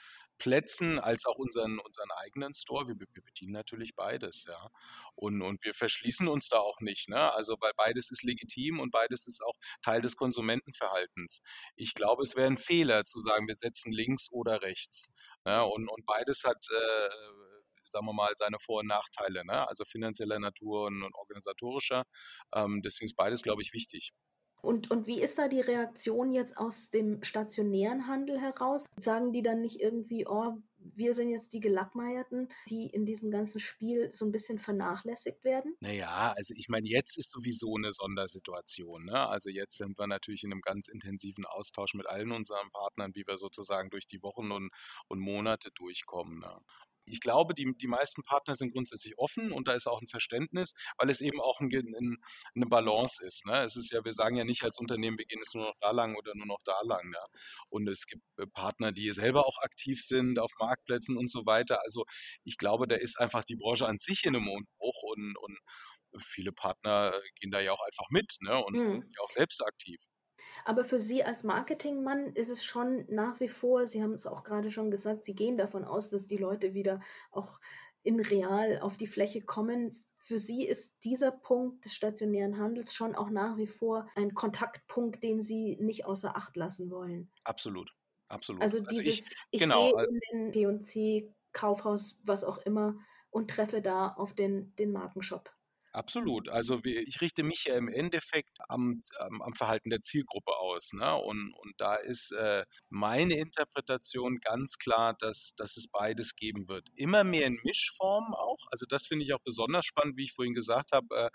als 0.99 1.25
auch 1.25 1.35
unseren, 1.35 1.79
unseren 1.79 2.09
eigenen 2.11 2.53
Store. 2.53 2.87
Wir, 2.87 2.95
wir, 2.99 3.21
bedienen 3.21 3.53
natürlich 3.53 3.95
beides, 3.95 4.45
ja. 4.47 4.69
Und, 5.15 5.41
und 5.41 5.63
wir 5.63 5.73
verschließen 5.73 6.27
uns 6.27 6.49
da 6.49 6.57
auch 6.57 6.79
nicht, 6.79 7.09
ne? 7.09 7.31
Also 7.33 7.55
weil 7.59 7.73
beides 7.75 8.11
ist 8.11 8.23
legitim 8.23 8.79
und 8.79 8.91
beides 8.91 9.27
ist 9.27 9.41
auch 9.43 9.55
Teil 9.81 10.01
des 10.01 10.15
Konsumentenverhaltens. 10.15 11.41
Ich 11.75 11.93
glaube, 11.93 12.23
es 12.23 12.35
wäre 12.35 12.47
ein 12.47 12.57
Fehler 12.57 13.05
zu 13.05 13.19
sagen, 13.19 13.47
wir 13.47 13.55
setzen 13.55 13.91
links 13.91 14.31
oder 14.31 14.61
rechts. 14.61 15.11
Ne? 15.45 15.63
Und, 15.65 15.89
und 15.89 16.05
beides 16.05 16.43
hat 16.43 16.65
äh, 16.71 17.09
sagen 17.83 18.05
wir 18.05 18.13
mal, 18.13 18.33
seine 18.37 18.59
Vor- 18.59 18.81
und 18.81 18.87
Nachteile, 18.87 19.45
ne? 19.45 19.67
also 19.67 19.83
finanzieller 19.83 20.39
Natur 20.39 20.85
und, 20.87 21.03
und 21.03 21.15
organisatorischer. 21.15 22.05
Ähm, 22.53 22.81
deswegen 22.83 23.05
ist 23.05 23.15
beides, 23.15 23.41
glaube 23.41 23.61
ich, 23.61 23.73
wichtig. 23.73 24.13
Und, 24.61 24.91
und 24.91 25.07
wie 25.07 25.21
ist 25.21 25.37
da 25.37 25.47
die 25.47 25.61
Reaktion 25.61 26.31
jetzt 26.31 26.57
aus 26.57 26.89
dem 26.89 27.23
stationären 27.23 28.07
Handel 28.07 28.39
heraus? 28.39 28.85
Sagen 28.97 29.31
die 29.31 29.41
dann 29.41 29.61
nicht 29.61 29.79
irgendwie, 29.79 30.27
oh, 30.27 30.57
wir 30.95 31.13
sind 31.13 31.29
jetzt 31.29 31.53
die 31.53 31.59
Gelackmeierten, 31.59 32.49
die 32.69 32.87
in 32.87 33.05
diesem 33.05 33.31
ganzen 33.31 33.59
Spiel 33.59 34.11
so 34.11 34.25
ein 34.25 34.31
bisschen 34.31 34.59
vernachlässigt 34.59 35.43
werden? 35.43 35.75
Naja, 35.79 36.33
also 36.35 36.53
ich 36.55 36.69
meine, 36.69 36.87
jetzt 36.87 37.17
ist 37.17 37.31
sowieso 37.31 37.75
eine 37.75 37.91
Sondersituation. 37.91 39.05
Ne? 39.05 39.27
Also 39.27 39.49
jetzt 39.49 39.77
sind 39.77 39.97
wir 39.97 40.07
natürlich 40.07 40.43
in 40.43 40.51
einem 40.51 40.61
ganz 40.61 40.87
intensiven 40.87 41.45
Austausch 41.45 41.93
mit 41.93 42.07
allen 42.07 42.31
unseren 42.31 42.69
Partnern, 42.71 43.11
wie 43.15 43.25
wir 43.27 43.37
sozusagen 43.37 43.89
durch 43.89 44.07
die 44.07 44.23
Wochen 44.23 44.51
und, 44.51 44.71
und 45.07 45.19
Monate 45.19 45.69
durchkommen. 45.75 46.39
Ne? 46.39 46.59
Ich 47.09 47.19
glaube, 47.19 47.53
die, 47.53 47.73
die 47.75 47.87
meisten 47.87 48.23
Partner 48.23 48.55
sind 48.55 48.73
grundsätzlich 48.73 49.17
offen 49.17 49.51
und 49.51 49.67
da 49.67 49.73
ist 49.73 49.87
auch 49.87 50.01
ein 50.01 50.07
Verständnis, 50.07 50.73
weil 50.97 51.09
es 51.09 51.21
eben 51.21 51.41
auch 51.41 51.59
ein, 51.59 51.69
ein, 51.71 52.17
eine 52.55 52.65
Balance 52.65 53.25
ist. 53.25 53.45
Ne? 53.45 53.63
Es 53.63 53.75
ist 53.75 53.91
ja, 53.91 54.03
wir 54.03 54.13
sagen 54.13 54.35
ja 54.35 54.43
nicht 54.43 54.63
als 54.63 54.77
Unternehmen, 54.77 55.17
wir 55.17 55.25
gehen 55.25 55.39
jetzt 55.39 55.55
nur 55.55 55.65
noch 55.65 55.75
da 55.79 55.91
lang 55.91 56.15
oder 56.15 56.33
nur 56.35 56.45
noch 56.45 56.61
da 56.63 56.79
lang. 56.83 57.11
Ja? 57.13 57.25
Und 57.69 57.87
es 57.87 58.05
gibt 58.05 58.23
äh, 58.37 58.47
Partner, 58.47 58.91
die 58.91 59.11
selber 59.11 59.45
auch 59.45 59.57
aktiv 59.59 60.01
sind 60.01 60.39
auf 60.39 60.51
Marktplätzen 60.59 61.17
und 61.17 61.31
so 61.31 61.45
weiter. 61.45 61.81
Also 61.83 62.05
ich 62.43 62.57
glaube, 62.57 62.87
da 62.87 62.95
ist 62.95 63.19
einfach 63.19 63.43
die 63.43 63.55
Branche 63.55 63.87
an 63.87 63.97
sich 63.97 64.25
in 64.25 64.35
einem 64.35 64.47
Umbruch 64.47 65.03
und, 65.03 65.37
und 65.37 65.57
viele 66.17 66.51
Partner 66.51 67.13
gehen 67.39 67.51
da 67.51 67.59
ja 67.59 67.71
auch 67.71 67.85
einfach 67.85 68.09
mit 68.09 68.37
ne? 68.41 68.63
und 68.63 68.75
mhm. 68.75 68.93
sind 68.93 69.15
ja 69.15 69.23
auch 69.23 69.29
selbst 69.29 69.65
aktiv. 69.65 69.99
Aber 70.65 70.83
für 70.83 70.99
Sie 70.99 71.23
als 71.23 71.43
Marketingmann 71.43 72.33
ist 72.33 72.49
es 72.49 72.63
schon 72.63 73.05
nach 73.09 73.39
wie 73.39 73.49
vor, 73.49 73.85
Sie 73.85 74.01
haben 74.01 74.13
es 74.13 74.25
auch 74.25 74.43
gerade 74.43 74.71
schon 74.71 74.91
gesagt, 74.91 75.23
Sie 75.23 75.35
gehen 75.35 75.57
davon 75.57 75.83
aus, 75.83 76.09
dass 76.09 76.27
die 76.27 76.37
Leute 76.37 76.73
wieder 76.73 76.99
auch 77.31 77.59
in 78.03 78.19
real 78.19 78.79
auf 78.79 78.97
die 78.97 79.07
Fläche 79.07 79.41
kommen. 79.41 79.95
Für 80.17 80.39
Sie 80.39 80.65
ist 80.65 81.03
dieser 81.03 81.31
Punkt 81.31 81.85
des 81.85 81.93
stationären 81.93 82.57
Handels 82.57 82.93
schon 82.93 83.15
auch 83.15 83.29
nach 83.29 83.57
wie 83.57 83.67
vor 83.67 84.07
ein 84.15 84.33
Kontaktpunkt, 84.33 85.23
den 85.23 85.41
Sie 85.41 85.77
nicht 85.79 86.05
außer 86.05 86.35
Acht 86.35 86.55
lassen 86.55 86.89
wollen. 86.91 87.31
Absolut, 87.43 87.93
absolut. 88.27 88.61
Also 88.61 88.79
dieses, 88.79 88.97
also 88.97 89.09
ich, 89.09 89.37
ich 89.51 89.61
genau, 89.61 89.95
gehe 89.95 90.07
in 90.31 90.51
den 90.51 90.51
P&C, 90.51 91.33
Kaufhaus, 91.51 92.19
was 92.23 92.43
auch 92.43 92.57
immer 92.59 92.95
und 93.31 93.49
treffe 93.49 93.81
da 93.81 94.09
auf 94.09 94.33
den, 94.33 94.75
den 94.75 94.91
Markenshop. 94.91 95.51
Absolut. 95.91 96.49
Also 96.49 96.81
ich 96.83 97.19
richte 97.21 97.43
mich 97.43 97.65
ja 97.65 97.75
im 97.75 97.87
Endeffekt 97.87 98.57
am, 98.67 99.01
am, 99.19 99.53
Verhalten 99.53 99.89
der 99.89 100.01
Zielgruppe 100.01 100.55
aus. 100.57 100.93
Ne? 100.93 101.15
Und, 101.15 101.53
und 101.53 101.73
da 101.77 101.95
ist 101.95 102.31
äh, 102.31 102.65
meine 102.89 103.35
Interpretation 103.35 104.39
ganz 104.39 104.77
klar, 104.77 105.15
dass, 105.19 105.55
dass 105.57 105.77
es 105.77 105.87
beides 105.87 106.35
geben 106.35 106.67
wird. 106.67 106.87
Immer 106.95 107.23
mehr 107.23 107.47
in 107.47 107.59
Mischformen 107.63 108.33
auch. 108.33 108.59
Also 108.71 108.85
das 108.87 109.07
finde 109.07 109.25
ich 109.25 109.33
auch 109.33 109.41
besonders 109.43 109.85
spannend, 109.85 110.17
wie 110.17 110.25
ich 110.25 110.33
vorhin 110.33 110.53
gesagt 110.53 110.91
habe. 110.91 111.31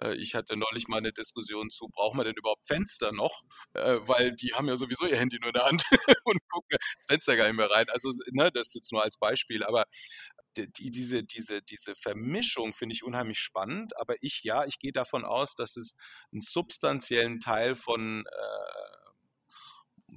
Äh, 0.00 0.06
äh, 0.08 0.14
ich 0.16 0.34
hatte 0.34 0.56
neulich 0.56 0.88
mal 0.88 0.98
eine 0.98 1.12
Diskussion 1.12 1.70
zu, 1.70 1.88
brauchen 1.88 2.18
wir 2.18 2.24
denn 2.24 2.36
überhaupt 2.36 2.66
Fenster 2.66 3.12
noch? 3.12 3.42
Äh, 3.74 3.98
weil 4.02 4.32
die 4.36 4.54
haben 4.54 4.68
ja 4.68 4.76
sowieso 4.76 5.06
ihr 5.06 5.16
Handy 5.16 5.38
nur 5.40 5.48
in 5.48 5.54
der 5.54 5.66
Hand 5.66 5.84
und 6.24 6.38
gucken 6.50 6.78
Fenster 7.08 7.36
gar 7.36 7.46
nicht 7.46 7.56
mehr 7.56 7.70
rein. 7.70 7.86
Also 7.90 8.10
ne, 8.32 8.50
das 8.52 8.68
ist 8.68 8.74
jetzt 8.74 8.92
nur 8.92 9.02
als 9.02 9.16
Beispiel. 9.16 9.64
Aber 9.64 9.84
die, 10.56 10.90
diese, 10.90 11.22
diese, 11.24 11.62
diese 11.62 11.94
Vermischung 11.94 12.72
finde 12.72 12.94
ich 12.94 13.04
unheimlich 13.04 13.38
spannend, 13.38 13.96
aber 13.96 14.14
ich, 14.20 14.42
ja, 14.42 14.64
ich 14.64 14.78
gehe 14.78 14.92
davon 14.92 15.24
aus, 15.24 15.54
dass 15.54 15.76
es 15.76 15.96
einen 16.32 16.40
substanziellen 16.40 17.40
Teil 17.40 17.76
von 17.76 18.24
äh, 18.26 19.03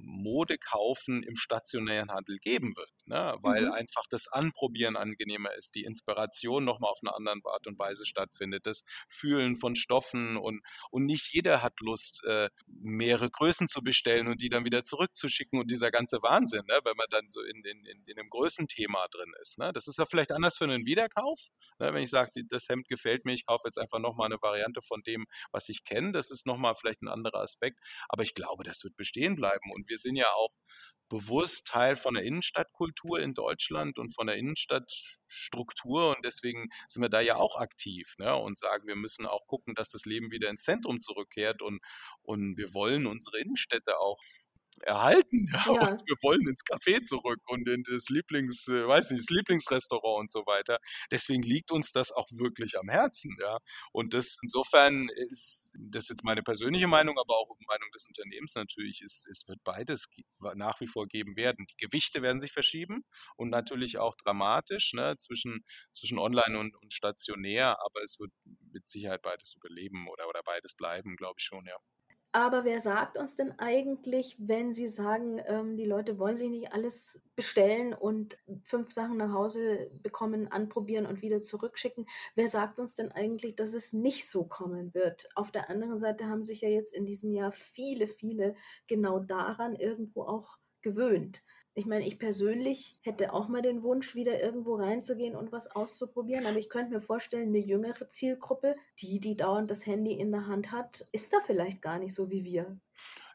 Mode 0.02 0.58
kaufen 0.58 1.22
im 1.22 1.36
stationären 1.36 2.10
Handel 2.10 2.38
geben 2.38 2.76
wird, 2.76 2.90
ne? 3.06 3.36
weil 3.42 3.66
mhm. 3.66 3.72
einfach 3.72 4.04
das 4.10 4.28
Anprobieren 4.28 4.96
angenehmer 4.96 5.54
ist, 5.54 5.74
die 5.74 5.84
Inspiration 5.84 6.64
nochmal 6.64 6.90
auf 6.90 7.00
eine 7.02 7.14
andere 7.14 7.52
Art 7.52 7.66
und 7.66 7.78
Weise 7.78 8.06
stattfindet, 8.06 8.66
das 8.66 8.84
Fühlen 9.08 9.56
von 9.56 9.76
Stoffen 9.76 10.36
und, 10.36 10.62
und 10.90 11.04
nicht 11.06 11.32
jeder 11.32 11.62
hat 11.62 11.74
Lust, 11.80 12.24
äh, 12.24 12.48
mehrere 12.66 13.30
Größen 13.30 13.68
zu 13.68 13.82
bestellen 13.82 14.28
und 14.28 14.40
die 14.40 14.48
dann 14.48 14.64
wieder 14.64 14.84
zurückzuschicken 14.84 15.58
und 15.58 15.70
dieser 15.70 15.90
ganze 15.90 16.18
Wahnsinn, 16.22 16.64
ne? 16.66 16.80
wenn 16.84 16.96
man 16.96 17.06
dann 17.10 17.28
so 17.30 17.42
in, 17.42 17.64
in, 17.64 17.84
in, 17.84 18.04
in 18.04 18.18
einem 18.18 18.30
Größenthema 18.30 19.06
drin 19.08 19.32
ist. 19.42 19.58
Ne? 19.58 19.72
Das 19.72 19.88
ist 19.88 19.98
ja 19.98 20.06
vielleicht 20.06 20.32
anders 20.32 20.58
für 20.58 20.64
einen 20.64 20.86
Wiederkauf, 20.86 21.48
ne? 21.78 21.92
wenn 21.92 22.02
ich 22.02 22.10
sage, 22.10 22.30
das 22.48 22.68
Hemd 22.68 22.88
gefällt 22.88 23.24
mir, 23.24 23.32
ich 23.32 23.46
kaufe 23.46 23.66
jetzt 23.66 23.78
einfach 23.78 23.98
nochmal 23.98 24.26
eine 24.26 24.40
Variante 24.40 24.82
von 24.82 25.02
dem, 25.02 25.26
was 25.52 25.68
ich 25.68 25.84
kenne, 25.84 26.12
das 26.12 26.30
ist 26.30 26.46
nochmal 26.46 26.74
vielleicht 26.74 27.02
ein 27.02 27.08
anderer 27.08 27.40
Aspekt, 27.40 27.78
aber 28.08 28.22
ich 28.22 28.34
glaube, 28.34 28.64
das 28.64 28.84
wird 28.84 28.96
bestehen 28.96 29.36
bleiben 29.36 29.72
und 29.72 29.87
wir 29.88 29.98
sind 29.98 30.16
ja 30.16 30.30
auch 30.34 30.54
bewusst 31.08 31.66
Teil 31.66 31.96
von 31.96 32.14
der 32.14 32.22
Innenstadtkultur 32.24 33.20
in 33.20 33.34
Deutschland 33.34 33.98
und 33.98 34.14
von 34.14 34.26
der 34.26 34.36
Innenstadtstruktur 34.36 36.14
und 36.14 36.24
deswegen 36.24 36.68
sind 36.88 37.02
wir 37.02 37.08
da 37.08 37.20
ja 37.20 37.36
auch 37.36 37.56
aktiv 37.56 38.14
ne? 38.18 38.36
und 38.36 38.58
sagen, 38.58 38.86
wir 38.86 38.96
müssen 38.96 39.26
auch 39.26 39.46
gucken, 39.46 39.74
dass 39.74 39.88
das 39.88 40.04
Leben 40.04 40.30
wieder 40.30 40.50
ins 40.50 40.62
Zentrum 40.64 41.00
zurückkehrt 41.00 41.62
und, 41.62 41.80
und 42.22 42.56
wir 42.58 42.74
wollen 42.74 43.06
unsere 43.06 43.38
Innenstädte 43.38 43.98
auch 43.98 44.20
erhalten. 44.82 45.48
Ja? 45.52 45.64
ja. 45.66 45.90
Und 45.90 46.02
wir 46.06 46.16
wollen 46.22 46.46
ins 46.48 46.62
Café 46.64 47.02
zurück 47.02 47.40
und 47.46 47.68
in 47.68 47.82
das 47.82 48.08
Lieblings, 48.08 48.66
äh, 48.68 48.86
weiß 48.86 49.10
nicht, 49.10 49.28
das 49.28 49.36
Lieblingsrestaurant 49.36 50.20
und 50.20 50.32
so 50.32 50.40
weiter. 50.46 50.78
Deswegen 51.10 51.42
liegt 51.42 51.70
uns 51.70 51.92
das 51.92 52.12
auch 52.12 52.26
wirklich 52.32 52.78
am 52.78 52.88
Herzen. 52.88 53.36
Ja? 53.40 53.58
Und 53.92 54.14
das 54.14 54.38
insofern 54.42 55.08
ist 55.30 55.70
das 55.78 56.08
jetzt 56.08 56.24
meine 56.24 56.42
persönliche 56.42 56.86
Meinung, 56.86 57.18
aber 57.18 57.36
auch 57.36 57.48
Meinung 57.68 57.90
des 57.92 58.06
Unternehmens 58.08 58.54
natürlich, 58.54 59.02
ist, 59.02 59.26
es 59.28 59.46
wird 59.46 59.62
beides 59.62 60.06
nach 60.54 60.80
wie 60.80 60.86
vor 60.86 61.06
geben 61.06 61.36
werden. 61.36 61.66
Die 61.70 61.86
Gewichte 61.86 62.22
werden 62.22 62.40
sich 62.40 62.52
verschieben 62.52 63.04
und 63.36 63.50
natürlich 63.50 63.98
auch 63.98 64.16
dramatisch 64.16 64.94
ne, 64.94 65.16
zwischen, 65.18 65.64
zwischen 65.92 66.18
online 66.18 66.58
und, 66.58 66.74
und 66.76 66.92
stationär, 66.92 67.78
aber 67.84 68.02
es 68.02 68.18
wird 68.18 68.32
mit 68.72 68.88
Sicherheit 68.88 69.22
beides 69.22 69.54
überleben 69.54 70.08
oder, 70.08 70.28
oder 70.28 70.42
beides 70.42 70.74
bleiben, 70.74 71.16
glaube 71.16 71.36
ich 71.38 71.44
schon, 71.44 71.66
ja. 71.66 71.76
Aber 72.38 72.64
wer 72.64 72.78
sagt 72.78 73.18
uns 73.18 73.34
denn 73.34 73.58
eigentlich, 73.58 74.36
wenn 74.38 74.72
Sie 74.72 74.86
sagen, 74.86 75.42
ähm, 75.46 75.76
die 75.76 75.84
Leute 75.84 76.20
wollen 76.20 76.36
sich 76.36 76.48
nicht 76.48 76.72
alles 76.72 77.20
bestellen 77.34 77.92
und 77.92 78.38
fünf 78.62 78.92
Sachen 78.92 79.16
nach 79.16 79.32
Hause 79.32 79.90
bekommen, 80.04 80.46
anprobieren 80.46 81.04
und 81.04 81.20
wieder 81.20 81.40
zurückschicken? 81.40 82.06
Wer 82.36 82.46
sagt 82.46 82.78
uns 82.78 82.94
denn 82.94 83.10
eigentlich, 83.10 83.56
dass 83.56 83.74
es 83.74 83.92
nicht 83.92 84.30
so 84.30 84.44
kommen 84.44 84.94
wird? 84.94 85.28
Auf 85.34 85.50
der 85.50 85.68
anderen 85.68 85.98
Seite 85.98 86.26
haben 86.28 86.44
sich 86.44 86.60
ja 86.60 86.68
jetzt 86.68 86.94
in 86.94 87.06
diesem 87.06 87.32
Jahr 87.32 87.50
viele, 87.50 88.06
viele 88.06 88.54
genau 88.86 89.18
daran 89.18 89.74
irgendwo 89.74 90.22
auch 90.22 90.58
gewöhnt. 90.80 91.42
Ich 91.78 91.86
meine, 91.86 92.04
ich 92.04 92.18
persönlich 92.18 92.98
hätte 93.02 93.32
auch 93.32 93.46
mal 93.46 93.62
den 93.62 93.84
Wunsch, 93.84 94.16
wieder 94.16 94.42
irgendwo 94.42 94.74
reinzugehen 94.74 95.36
und 95.36 95.52
was 95.52 95.70
auszuprobieren. 95.70 96.44
Aber 96.44 96.58
ich 96.58 96.68
könnte 96.68 96.92
mir 96.92 97.00
vorstellen, 97.00 97.50
eine 97.50 97.60
jüngere 97.60 98.10
Zielgruppe, 98.10 98.74
die, 99.00 99.20
die 99.20 99.36
dauernd 99.36 99.70
das 99.70 99.86
Handy 99.86 100.12
in 100.14 100.32
der 100.32 100.48
Hand 100.48 100.72
hat, 100.72 101.06
ist 101.12 101.32
da 101.32 101.38
vielleicht 101.40 101.80
gar 101.80 102.00
nicht 102.00 102.16
so 102.16 102.30
wie 102.32 102.42
wir. 102.42 102.80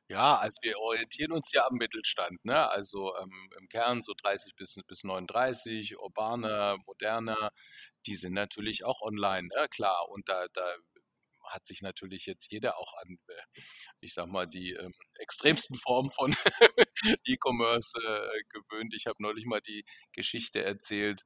Ja, 0.09 0.35
also 0.35 0.57
wir 0.61 0.77
orientieren 0.77 1.31
uns 1.31 1.53
ja 1.53 1.65
am 1.65 1.77
Mittelstand, 1.77 2.43
ne? 2.43 2.69
Also 2.69 3.15
ähm, 3.15 3.49
im 3.57 3.69
Kern 3.69 4.01
so 4.01 4.11
30 4.13 4.55
bis, 4.57 4.77
bis 4.87 5.05
39, 5.05 5.97
urbaner, 5.97 6.77
moderner, 6.85 7.49
die 8.05 8.15
sind 8.15 8.33
natürlich 8.33 8.83
auch 8.83 9.01
online, 9.01 9.47
ne? 9.47 9.67
klar. 9.69 10.09
Und 10.09 10.27
da, 10.27 10.47
da 10.51 10.65
hat 11.49 11.65
sich 11.67 11.81
natürlich 11.81 12.25
jetzt 12.25 12.51
jeder 12.51 12.77
auch 12.77 12.93
an, 13.01 13.17
äh, 13.27 13.61
ich 13.99 14.13
sag 14.13 14.27
mal, 14.27 14.47
die 14.47 14.73
ähm, 14.73 14.93
extremsten 15.19 15.77
Formen 15.77 16.11
von 16.11 16.35
E-Commerce 17.25 17.97
äh, 17.99 18.43
gewöhnt. 18.49 18.93
Ich 18.95 19.07
habe 19.07 19.21
neulich 19.21 19.45
mal 19.45 19.61
die 19.61 19.83
Geschichte 20.13 20.63
erzählt. 20.63 21.23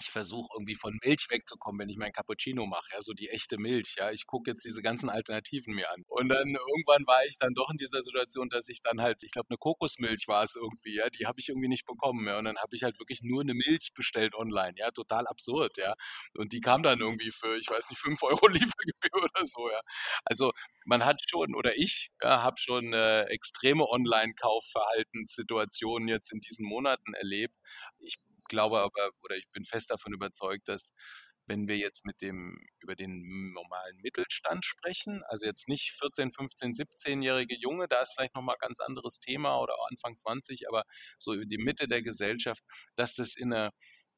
Ich 0.00 0.10
versuche 0.10 0.48
irgendwie 0.54 0.74
von 0.74 0.98
Milch 1.04 1.28
wegzukommen, 1.30 1.78
wenn 1.80 1.88
ich 1.88 1.96
meinen 1.96 2.12
Cappuccino 2.12 2.66
mache, 2.66 2.90
ja, 2.92 3.02
so 3.02 3.12
die 3.12 3.28
echte 3.28 3.58
Milch, 3.58 3.94
ja. 3.98 4.10
Ich 4.10 4.26
gucke 4.26 4.50
jetzt 4.50 4.64
diese 4.64 4.82
ganzen 4.82 5.08
Alternativen 5.10 5.74
mir 5.74 5.90
an. 5.90 6.04
Und 6.08 6.28
dann 6.28 6.48
irgendwann 6.48 7.06
war 7.06 7.24
ich 7.26 7.36
dann 7.38 7.54
doch 7.54 7.70
in 7.70 7.76
dieser 7.76 8.02
Situation, 8.02 8.48
dass 8.48 8.68
ich 8.68 8.80
dann 8.82 9.00
halt, 9.00 9.22
ich 9.22 9.30
glaube, 9.32 9.48
eine 9.50 9.58
Kokosmilch 9.58 10.26
war 10.28 10.42
es 10.42 10.56
irgendwie, 10.56 10.96
ja, 10.96 11.10
die 11.10 11.26
habe 11.26 11.40
ich 11.40 11.50
irgendwie 11.50 11.68
nicht 11.68 11.86
bekommen, 11.86 12.26
ja. 12.26 12.38
Und 12.38 12.46
dann 12.46 12.58
habe 12.58 12.74
ich 12.74 12.82
halt 12.82 12.98
wirklich 12.98 13.20
nur 13.22 13.42
eine 13.42 13.54
Milch 13.54 13.92
bestellt 13.94 14.34
online, 14.34 14.74
ja, 14.76 14.90
total 14.90 15.26
absurd, 15.26 15.76
ja. 15.76 15.94
Und 16.36 16.52
die 16.52 16.60
kam 16.60 16.82
dann 16.82 17.00
irgendwie 17.00 17.30
für, 17.30 17.56
ich 17.56 17.68
weiß 17.68 17.90
nicht, 17.90 17.98
5 17.98 18.22
Euro 18.22 18.48
Liefergebühr 18.48 19.24
oder 19.24 19.44
so, 19.44 19.70
ja. 19.70 19.80
Also 20.24 20.52
man 20.84 21.04
hat 21.04 21.20
schon, 21.28 21.54
oder 21.54 21.76
ich 21.76 22.10
ja, 22.22 22.42
habe 22.42 22.56
schon 22.58 22.94
äh, 22.94 23.22
extreme 23.24 23.86
Online-Kaufverhaltenssituationen 23.88 26.08
jetzt 26.08 26.32
in 26.32 26.40
diesen 26.40 26.64
Monaten 26.66 27.14
erlebt. 27.14 27.54
Ich 27.98 28.16
glaube 28.50 28.80
aber, 28.80 29.10
oder 29.22 29.36
ich 29.36 29.48
bin 29.52 29.64
fest 29.64 29.90
davon 29.90 30.12
überzeugt, 30.12 30.68
dass 30.68 30.92
wenn 31.46 31.66
wir 31.66 31.78
jetzt 31.78 32.04
mit 32.04 32.20
dem 32.20 32.60
über 32.80 32.94
den 32.94 33.52
normalen 33.52 33.96
Mittelstand 34.02 34.64
sprechen, 34.64 35.22
also 35.26 35.46
jetzt 35.46 35.68
nicht 35.68 35.92
14, 35.98 36.30
15, 36.32 36.74
17-jährige 36.74 37.56
Junge, 37.56 37.88
da 37.88 38.02
ist 38.02 38.12
vielleicht 38.14 38.36
nochmal 38.36 38.56
ganz 38.60 38.78
anderes 38.80 39.18
Thema 39.18 39.58
oder 39.60 39.74
Anfang 39.90 40.16
20, 40.16 40.68
aber 40.68 40.84
so 41.18 41.34
über 41.34 41.46
die 41.46 41.58
Mitte 41.58 41.88
der 41.88 42.02
Gesellschaft, 42.02 42.62
dass 42.94 43.14
das 43.14 43.34
in 43.36 43.52
eine 43.52 43.70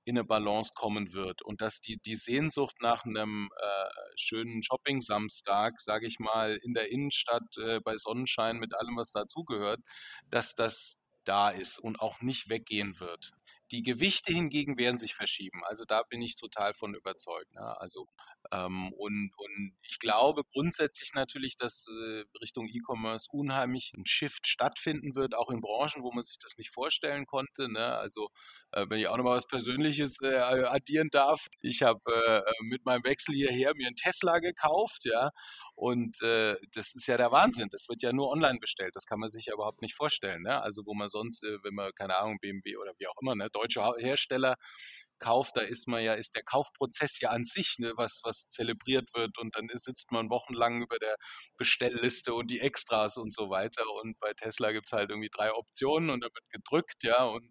in 0.04 0.18
eine 0.18 0.24
Balance 0.24 0.72
kommen 0.74 1.12
wird 1.12 1.42
und 1.42 1.60
dass 1.60 1.80
die, 1.80 1.96
die 1.98 2.16
Sehnsucht 2.16 2.74
nach 2.80 3.04
einem 3.04 3.48
äh, 3.56 3.88
schönen 4.16 4.62
Shopping-Samstag, 4.62 5.80
sage 5.80 6.08
ich 6.08 6.18
mal, 6.18 6.56
in 6.56 6.74
der 6.74 6.90
Innenstadt 6.90 7.56
äh, 7.58 7.80
bei 7.80 7.96
Sonnenschein 7.96 8.58
mit 8.58 8.74
allem, 8.74 8.96
was 8.96 9.12
dazugehört, 9.12 9.80
dass 10.28 10.54
das 10.56 10.98
da 11.24 11.50
ist 11.50 11.78
und 11.78 12.00
auch 12.00 12.20
nicht 12.20 12.48
weggehen 12.48 12.98
wird. 12.98 13.32
Die 13.72 13.82
Gewichte 13.82 14.32
hingegen 14.32 14.76
werden 14.78 14.98
sich 14.98 15.14
verschieben. 15.14 15.62
Also 15.64 15.84
da 15.84 16.02
bin 16.02 16.22
ich 16.22 16.36
total 16.36 16.74
von 16.74 16.94
überzeugt. 16.94 17.52
Ne? 17.54 17.80
Also 17.80 18.06
ähm, 18.52 18.92
und, 18.92 19.32
und 19.36 19.76
ich 19.82 19.98
glaube 19.98 20.42
grundsätzlich 20.44 21.14
natürlich, 21.14 21.56
dass 21.56 21.88
äh, 21.88 22.24
Richtung 22.40 22.68
E-Commerce 22.68 23.28
unheimlich 23.30 23.92
ein 23.96 24.06
Shift 24.06 24.46
stattfinden 24.46 25.14
wird, 25.14 25.34
auch 25.34 25.50
in 25.50 25.60
Branchen, 25.60 26.02
wo 26.02 26.12
man 26.12 26.22
sich 26.22 26.38
das 26.38 26.56
nicht 26.58 26.70
vorstellen 26.70 27.26
konnte. 27.26 27.72
Ne? 27.72 27.96
Also 27.96 28.28
äh, 28.72 28.84
wenn 28.88 29.00
ich 29.00 29.08
auch 29.08 29.16
nochmal 29.16 29.36
was 29.36 29.46
Persönliches 29.46 30.18
äh, 30.22 30.36
addieren 30.36 31.08
darf, 31.10 31.46
ich 31.60 31.82
habe 31.82 32.00
äh, 32.46 32.52
mit 32.62 32.84
meinem 32.84 33.04
Wechsel 33.04 33.34
hierher 33.34 33.72
mir 33.74 33.86
einen 33.86 33.96
Tesla 33.96 34.38
gekauft, 34.38 35.04
ja, 35.04 35.30
und 35.74 36.20
äh, 36.22 36.56
das 36.74 36.94
ist 36.94 37.06
ja 37.06 37.16
der 37.16 37.32
Wahnsinn. 37.32 37.68
Das 37.70 37.88
wird 37.88 38.02
ja 38.02 38.12
nur 38.12 38.30
online 38.30 38.58
bestellt. 38.60 38.94
Das 38.94 39.06
kann 39.06 39.18
man 39.18 39.30
sich 39.30 39.46
ja 39.46 39.54
überhaupt 39.54 39.82
nicht 39.82 39.94
vorstellen. 39.94 40.42
Ne? 40.42 40.60
Also 40.62 40.82
wo 40.84 40.94
man 40.94 41.08
sonst, 41.08 41.42
äh, 41.42 41.58
wenn 41.62 41.74
man, 41.74 41.92
keine 41.94 42.16
Ahnung, 42.18 42.38
BMW 42.40 42.76
oder 42.76 42.92
wie 42.98 43.06
auch 43.06 43.16
immer, 43.20 43.34
ne, 43.34 43.48
deutsche 43.62 43.82
Hersteller 43.98 44.56
kauft, 45.18 45.56
da 45.56 45.60
ist 45.62 45.86
man 45.88 46.02
ja, 46.02 46.14
ist 46.14 46.34
der 46.34 46.42
Kaufprozess 46.42 47.20
ja 47.20 47.30
an 47.30 47.44
sich, 47.44 47.76
ne, 47.78 47.92
was, 47.96 48.20
was 48.24 48.48
zelebriert 48.48 49.08
wird 49.14 49.38
und 49.38 49.54
dann 49.56 49.68
sitzt 49.74 50.10
man 50.12 50.30
wochenlang 50.30 50.82
über 50.82 50.98
der 50.98 51.16
Bestellliste 51.56 52.34
und 52.34 52.50
die 52.50 52.60
Extras 52.60 53.16
und 53.16 53.32
so 53.32 53.48
weiter. 53.48 53.84
Und 54.02 54.18
bei 54.20 54.32
Tesla 54.34 54.72
gibt 54.72 54.88
es 54.88 54.92
halt 54.92 55.10
irgendwie 55.10 55.30
drei 55.32 55.52
Optionen 55.52 56.10
und 56.10 56.22
da 56.22 56.26
wird 56.26 56.50
gedrückt, 56.50 57.04
ja, 57.04 57.24
und 57.24 57.48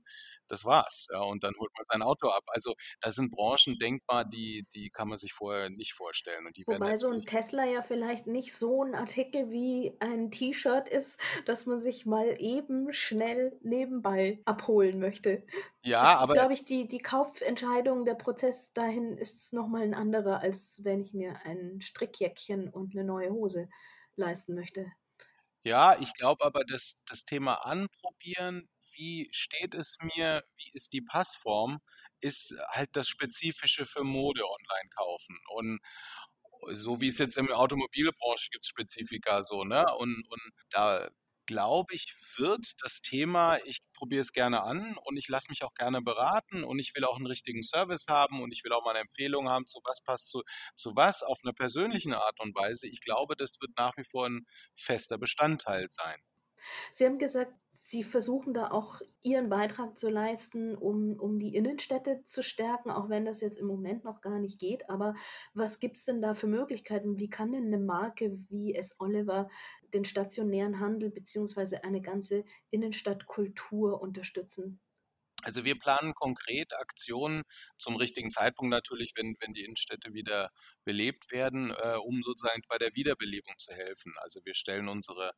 das 0.52 0.66
war's. 0.66 1.08
Ja, 1.12 1.22
und 1.22 1.44
dann 1.44 1.54
holt 1.60 1.72
man 1.78 1.86
sein 1.90 2.02
Auto 2.02 2.30
ab. 2.30 2.44
Also 2.48 2.76
da 3.00 3.12
sind 3.12 3.32
Branchen 3.32 3.78
denkbar, 3.80 4.26
die, 4.26 4.66
die 4.74 4.90
kann 4.90 5.08
man 5.08 5.18
sich 5.18 5.34
vorher 5.34 5.70
nicht 5.70 5.94
vorstellen. 5.94 6.46
Und 6.46 6.58
die 6.58 6.64
Wobei 6.68 6.96
so 6.98 7.10
ein 7.10 7.26
Tesla 7.26 7.66
ja 7.66 7.82
vielleicht 7.82 8.28
nicht 8.28 8.54
so 8.54 8.84
ein 8.84 8.96
Artikel 8.96 9.50
wie 9.52 9.96
ein 10.00 10.32
T-Shirt 10.32 10.90
ist, 10.90 11.20
dass 11.46 11.66
man 11.66 11.80
sich 11.80 12.06
mal 12.06 12.36
eben 12.40 12.92
schnell 12.94 13.58
nebenbei 13.62 14.42
abholen 14.46 15.00
möchte. 15.00 15.44
Ja, 15.84 16.14
ist, 16.14 16.20
aber. 16.20 16.34
glaube 16.34 16.54
ich, 16.54 16.66
die, 16.66 16.88
die 16.88 17.02
Kaufentscheidung, 17.02 18.06
der 18.06 18.16
Prozess 18.16 18.74
dahin 18.74 19.18
ist 19.18 19.54
nochmal 19.54 19.84
ein 19.84 19.94
anderer, 19.94 20.40
als 20.40 20.82
wenn 20.84 21.02
ich 21.02 21.14
mir 21.14 21.40
ein 21.46 21.82
Strickjäckchen 21.82 22.70
und 22.70 22.94
eine 22.94 23.04
neue 23.04 23.32
Hose 23.32 23.70
leisten 24.16 24.56
möchte. 24.56 24.92
Ja, 25.64 25.96
ich 26.00 26.14
glaube 26.14 26.44
aber, 26.44 26.64
dass 26.64 26.98
das 27.08 27.24
Thema 27.24 27.66
Anprobieren 27.66 28.68
wie 29.02 29.28
steht 29.32 29.74
es 29.74 29.98
mir, 30.16 30.44
wie 30.58 30.70
ist 30.74 30.94
die 30.94 31.02
Passform, 31.02 31.80
ist 32.20 32.56
halt 32.70 32.92
das 32.96 33.08
Spezifische 33.08 33.88
für 33.88 34.04
Mode 34.04 34.44
online 34.48 34.90
kaufen. 34.96 35.38
Und 35.56 35.80
so 36.74 37.02
wie 37.02 37.08
es 37.08 37.18
jetzt 37.18 37.38
in 37.38 37.48
der 37.48 37.58
Automobilbranche 37.60 38.50
gibt, 38.52 38.66
Spezifika 38.66 39.44
so, 39.44 39.64
ne? 39.64 39.86
Und, 39.98 40.24
und 40.30 40.42
da 40.70 41.10
glaube 41.48 41.94
ich, 41.96 42.14
wird 42.38 42.74
das 42.84 43.02
Thema, 43.02 43.58
ich 43.66 43.82
probiere 43.94 44.22
es 44.22 44.32
gerne 44.34 44.62
an 44.64 44.96
und 45.04 45.18
ich 45.18 45.28
lasse 45.28 45.50
mich 45.50 45.64
auch 45.64 45.74
gerne 45.74 46.02
beraten 46.02 46.64
und 46.64 46.78
ich 46.80 46.94
will 46.96 47.04
auch 47.04 47.18
einen 47.18 47.26
richtigen 47.28 47.64
Service 47.64 48.06
haben 48.08 48.42
und 48.42 48.54
ich 48.54 48.64
will 48.64 48.72
auch 48.74 48.86
mal 48.86 48.92
eine 48.92 49.00
Empfehlung 49.02 49.50
haben, 49.50 49.66
zu 49.68 49.80
was 49.84 50.02
passt 50.04 50.30
zu, 50.30 50.44
zu 50.76 50.96
was 50.96 51.24
auf 51.24 51.40
einer 51.44 51.54
persönlichen 51.54 52.14
Art 52.14 52.40
und 52.40 52.56
Weise. 52.56 52.88
Ich 52.88 53.02
glaube, 53.02 53.36
das 53.36 53.60
wird 53.60 53.72
nach 53.78 53.98
wie 53.98 54.04
vor 54.06 54.28
ein 54.30 54.46
fester 54.76 55.18
Bestandteil 55.18 55.88
sein. 55.90 56.22
Sie 56.92 57.06
haben 57.06 57.18
gesagt, 57.20 57.54
Sie 57.68 58.04
versuchen 58.04 58.54
da 58.54 58.72
auch 58.72 59.02
Ihren 59.24 59.50
Beitrag 59.50 59.98
zu 59.98 60.10
leisten, 60.10 60.76
um, 60.76 61.18
um 61.20 61.40
die 61.40 61.56
Innenstädte 61.56 62.22
zu 62.26 62.44
stärken, 62.44 62.92
auch 62.92 63.10
wenn 63.10 63.26
das 63.26 63.40
jetzt 63.40 63.58
im 63.58 63.68
Moment 63.68 64.04
noch 64.04 64.22
gar 64.22 64.40
nicht 64.40 64.60
geht. 64.60 64.90
Aber 64.90 65.16
was 65.54 65.80
gibt 65.80 65.98
es 65.98 66.06
denn 66.06 66.22
da 66.22 66.34
für 66.34 66.48
Möglichkeiten? 66.48 67.18
Wie 67.18 67.30
kann 67.30 67.52
denn 67.54 67.68
eine 67.68 67.80
Marke 67.80 68.38
wie 68.50 68.76
S. 68.76 68.96
Oliver 69.00 69.50
den 69.94 70.04
stationären 70.06 70.80
Handel 70.80 71.12
bzw. 71.12 71.78
eine 71.78 72.02
ganze 72.02 72.44
Innenstadtkultur 72.72 74.02
unterstützen? 74.02 74.82
Also 75.44 75.66
wir 75.66 75.78
planen 75.78 76.14
konkret 76.14 76.74
Aktionen 76.74 77.44
zum 77.80 77.96
richtigen 77.96 78.32
Zeitpunkt 78.32 78.70
natürlich, 78.70 79.14
wenn, 79.16 79.36
wenn 79.40 79.54
die 79.54 79.64
Innenstädte 79.64 80.14
wieder 80.14 80.52
belebt 80.84 81.32
werden, 81.32 81.72
äh, 81.72 81.96
um 81.96 82.22
sozusagen 82.22 82.62
bei 82.68 82.78
der 82.78 82.94
Wiederbelebung 82.94 83.56
zu 83.58 83.74
helfen. 83.74 84.14
Also 84.18 84.42
wir 84.46 84.54
stellen 84.54 84.88
unsere 84.88 85.34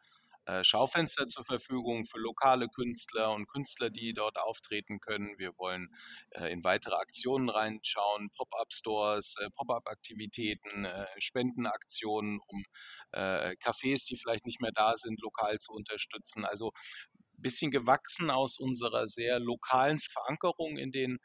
Schaufenster 0.62 1.30
zur 1.30 1.46
Verfügung 1.46 2.06
für 2.06 2.20
lokale 2.20 2.68
Künstler 2.68 3.34
und 3.34 3.48
Künstler, 3.48 3.90
die 3.90 4.14
dort 4.14 4.38
auftreten 4.38 5.00
können. 5.00 5.38
Wir 5.38 5.58
wollen 5.58 5.88
äh, 6.32 6.52
in 6.52 6.64
weitere 6.64 6.96
Aktionen 6.96 7.50
reinschauen, 7.50 8.30
Pop-up-Stores, 8.36 9.36
äh, 9.40 9.50
Pop-up-Aktivitäten, 9.52 10.88
Spendenaktionen, 11.18 12.40
um 12.48 12.64
Cafés, 13.12 14.06
die 14.06 14.16
vielleicht 14.16 14.46
nicht 14.46 14.62
mehr 14.62 14.72
da 14.74 14.96
sind, 14.96 15.22
lokal 15.22 15.60
zu 15.60 15.72
unterstützen. 15.72 16.46
Also 16.46 16.72
ein 17.16 17.42
bisschen 17.42 17.72
gewachsen 17.72 18.30
aus 18.30 18.58
unserer 18.60 19.08
sehr 19.08 19.40
lokalen 19.40 20.00
Verankerung 20.00 20.78
in 20.78 20.92
den 20.92 21.20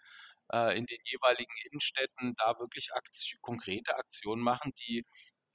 in 0.50 0.87
den 0.87 0.98
jeweiligen 1.04 1.52
Innenstädten 1.66 2.35
da 2.38 2.59
wirklich 2.59 2.94
Aktion, 2.94 3.38
konkrete 3.42 3.94
Aktionen 3.96 4.42
machen, 4.42 4.72
die 4.88 5.04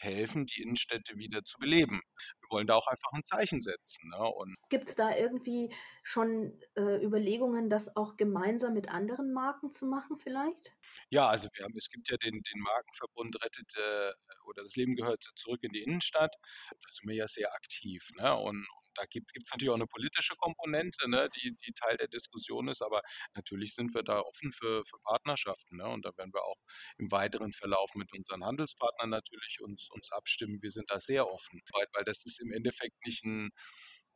helfen, 0.04 0.46
die 0.46 0.62
Innenstädte 0.62 1.18
wieder 1.18 1.44
zu 1.44 1.58
beleben. 1.58 2.02
Wir 2.42 2.50
wollen 2.50 2.68
da 2.68 2.76
auch 2.76 2.88
einfach 2.88 3.12
ein 3.13 3.24
Zeichen 3.24 3.62
setzen. 3.62 4.10
Ne? 4.10 4.54
Gibt 4.70 4.89
es 4.89 4.96
da 4.96 5.16
irgendwie 5.16 5.74
schon 6.04 6.60
äh, 6.76 7.04
Überlegungen, 7.04 7.70
das 7.70 7.96
auch 7.96 8.18
gemeinsam 8.18 8.74
mit 8.74 8.89
anderen 8.89 9.34
Marken 9.34 9.72
zu 9.72 9.86
machen 9.86 10.20
vielleicht? 10.20 10.74
Ja, 11.10 11.28
also 11.30 11.50
wir 11.54 11.63
haben, 11.63 11.76
es 11.78 11.89
gibt 11.89 12.10
ja 12.10 12.18
den, 12.18 12.42
den 12.42 12.60
Markenverbund 12.62 13.44
Rettet 13.44 13.74
äh, 13.76 14.12
oder 14.46 14.63
das 14.63 14.76
Leben 14.76 14.96
gehört 14.96 15.24
zurück 15.36 15.63
in 15.63 15.72
die 15.72 15.84
Innenstadt. 15.84 16.36
Da 16.70 16.89
sind 16.89 17.10
wir 17.10 17.16
ja 17.16 17.28
sehr 17.28 17.54
aktiv. 17.54 18.10
Ne? 18.18 18.36
Und, 18.36 18.68
da 18.95 19.06
gibt 19.06 19.32
es 19.36 19.51
natürlich 19.51 19.69
auch 19.69 19.75
eine 19.75 19.88
politische 19.88 20.36
Komponente, 20.36 21.10
ne, 21.10 21.29
die, 21.36 21.56
die 21.65 21.73
Teil 21.73 21.97
der 21.97 22.08
Diskussion 22.08 22.67
ist, 22.67 22.82
aber 22.82 23.01
natürlich 23.36 23.73
sind 23.73 23.93
wir 23.93 24.03
da 24.03 24.19
offen 24.19 24.51
für, 24.51 24.84
für 24.86 24.99
Partnerschaften. 25.03 25.77
Ne, 25.77 25.88
und 25.88 26.06
da 26.06 26.12
werden 26.17 26.34
wir 26.34 26.43
auch 26.43 26.58
im 26.97 27.12
weiteren 27.12 27.51
Verlauf 27.51 27.95
mit 27.95 28.12
unseren 28.13 28.43
Handelspartnern 28.43 29.10
natürlich 29.10 29.60
uns, 29.62 29.89
uns 29.91 30.12
abstimmen. 30.12 30.62
Wir 30.62 30.69
sind 30.69 30.89
da 30.89 30.99
sehr 30.99 31.27
offen, 31.27 31.62
weil, 31.73 31.86
weil 31.93 32.03
das 32.03 32.25
ist 32.25 32.41
im 32.41 32.51
Endeffekt 32.51 32.95
nicht 33.06 33.23
ein 33.23 33.51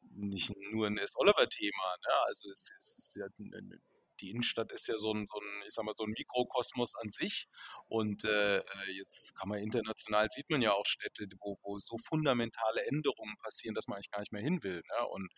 nicht 0.10 0.52
nur 0.72 0.88
ein 0.88 1.00
Oliver-Thema. 1.16 1.96
Ne? 2.06 2.14
Also 2.28 2.50
es, 2.50 2.70
es 2.80 2.98
ist 2.98 3.16
ja 3.16 3.26
ein, 3.40 3.82
die 4.22 4.30
Innenstadt 4.30 4.72
ist 4.72 4.88
ja 4.88 4.98
so 4.98 5.14
ein, 5.14 5.28
so 5.30 5.40
ein, 5.40 5.64
ich 5.68 5.74
sag 5.74 5.86
mal, 5.86 5.94
so 5.96 6.04
ein 6.04 6.12
Mikrokosmos 6.12 6.96
an 6.96 7.12
sich. 7.12 7.48
Und 7.88 8.26
äh, 8.26 8.58
äh, 8.58 8.64
jetzt 8.98 9.36
kann 9.36 9.50
man 9.50 9.60
international, 9.60 10.28
sieht 10.30 10.50
man 10.50 10.62
ja 10.62 10.74
auch 10.74 10.86
Städte, 10.86 11.28
wo, 11.42 11.58
wo 11.64 11.78
so 11.78 11.98
fundamentale 11.98 12.86
Änderungen 12.86 13.36
passieren, 13.44 13.76
dass 13.76 13.88
man 13.88 13.98
eigentlich 13.98 14.12
gar 14.12 14.20
nicht 14.20 14.32
mehr 14.32 14.42
hin 14.42 14.64
will. 14.64 14.82
Ne? 14.82 15.08
Und 15.08 15.32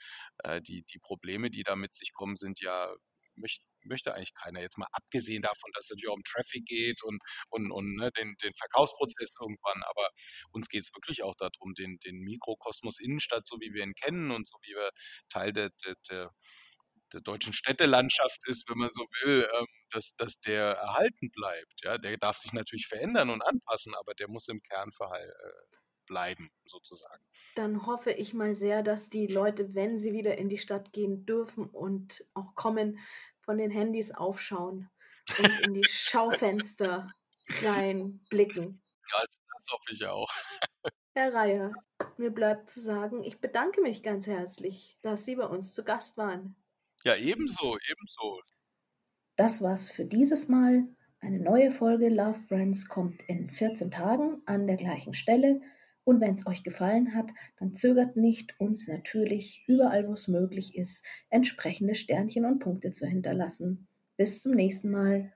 äh, 0.43 0.61
die, 0.61 0.83
die 0.83 0.99
Probleme, 0.99 1.49
die 1.49 1.63
da 1.63 1.75
mit 1.75 1.93
sich 1.93 2.13
kommen, 2.13 2.35
sind 2.35 2.59
ja 2.61 2.93
möchte, 3.39 3.63
möchte 3.83 4.13
eigentlich 4.13 4.33
keiner. 4.33 4.61
Jetzt 4.61 4.77
mal 4.77 4.87
abgesehen 4.91 5.41
davon, 5.41 5.71
dass 5.73 5.85
es 5.85 5.91
natürlich 5.91 6.09
auch 6.09 6.15
um 6.15 6.23
Traffic 6.23 6.65
geht 6.65 7.03
und, 7.03 7.19
und, 7.49 7.71
und 7.71 7.95
ne, 7.95 8.11
den, 8.11 8.35
den 8.43 8.53
Verkaufsprozess 8.53 9.35
irgendwann. 9.39 9.83
Aber 9.83 10.09
uns 10.51 10.69
geht 10.69 10.83
es 10.83 10.93
wirklich 10.93 11.23
auch 11.23 11.35
darum, 11.35 11.73
den, 11.77 11.97
den 11.99 12.19
Mikrokosmos 12.19 12.99
Innenstadt, 12.99 13.47
so 13.47 13.57
wie 13.59 13.73
wir 13.73 13.83
ihn 13.83 13.95
kennen 13.95 14.31
und 14.31 14.47
so 14.47 14.57
wie 14.63 14.75
wir 14.75 14.91
Teil 15.29 15.53
der, 15.53 15.69
der, 15.85 15.95
der 16.09 16.31
der 17.13 17.21
deutschen 17.21 17.53
Städtelandschaft 17.53 18.47
ist, 18.47 18.69
wenn 18.69 18.77
man 18.77 18.89
so 18.89 19.05
will, 19.23 19.47
ähm, 19.53 19.65
dass, 19.91 20.15
dass 20.15 20.39
der 20.39 20.63
erhalten 20.63 21.31
bleibt. 21.31 21.83
Ja, 21.83 21.97
der 21.97 22.17
darf 22.17 22.37
sich 22.37 22.53
natürlich 22.53 22.87
verändern 22.87 23.29
und 23.29 23.41
anpassen, 23.41 23.95
aber 23.95 24.13
der 24.13 24.29
muss 24.29 24.47
im 24.47 24.61
Kern 24.61 24.89
äh, 24.89 25.27
bleiben, 26.05 26.51
sozusagen. 26.65 27.23
Dann 27.55 27.85
hoffe 27.85 28.11
ich 28.11 28.33
mal 28.33 28.55
sehr, 28.55 28.83
dass 28.83 29.09
die 29.09 29.27
Leute, 29.27 29.75
wenn 29.75 29.97
sie 29.97 30.13
wieder 30.13 30.37
in 30.37 30.49
die 30.49 30.57
Stadt 30.57 30.91
gehen 30.91 31.25
dürfen 31.25 31.67
und 31.67 32.25
auch 32.33 32.55
kommen, 32.55 32.99
von 33.41 33.57
den 33.57 33.71
Handys 33.71 34.11
aufschauen 34.11 34.89
und 35.37 35.59
in 35.67 35.73
die 35.73 35.83
Schaufenster 35.89 37.11
reinblicken. 37.61 38.81
Ja, 39.11 39.19
das 39.21 39.71
hoffe 39.71 39.91
ich 39.91 40.05
auch. 40.05 40.31
Herr 41.15 41.33
Reier, 41.33 41.73
mir 42.17 42.29
bleibt 42.29 42.69
zu 42.69 42.79
sagen, 42.79 43.23
ich 43.23 43.39
bedanke 43.39 43.81
mich 43.81 44.03
ganz 44.03 44.27
herzlich, 44.27 44.97
dass 45.01 45.25
Sie 45.25 45.35
bei 45.35 45.45
uns 45.45 45.73
zu 45.73 45.83
Gast 45.83 46.17
waren. 46.17 46.55
Ja, 47.05 47.15
ebenso, 47.15 47.77
ebenso. 47.89 48.41
Das 49.37 49.61
war's 49.61 49.89
für 49.89 50.03
dieses 50.03 50.49
Mal. 50.49 50.83
Eine 51.21 51.39
neue 51.39 51.71
Folge 51.71 52.09
Love 52.09 52.39
Brands 52.47 52.89
kommt 52.89 53.21
in 53.27 53.49
14 53.49 53.89
Tagen 53.89 54.41
an 54.45 54.67
der 54.67 54.75
gleichen 54.75 55.13
Stelle. 55.13 55.61
Und 56.03 56.21
wenn 56.21 56.33
es 56.33 56.47
euch 56.47 56.63
gefallen 56.63 57.13
hat, 57.13 57.29
dann 57.57 57.73
zögert 57.73 58.15
nicht, 58.15 58.59
uns 58.59 58.87
natürlich 58.87 59.63
überall, 59.67 60.07
wo 60.07 60.13
es 60.13 60.27
möglich 60.27 60.75
ist, 60.75 61.05
entsprechende 61.29 61.95
Sternchen 61.95 62.45
und 62.45 62.59
Punkte 62.59 62.91
zu 62.91 63.05
hinterlassen. 63.05 63.87
Bis 64.17 64.41
zum 64.41 64.53
nächsten 64.53 64.91
Mal. 64.91 65.31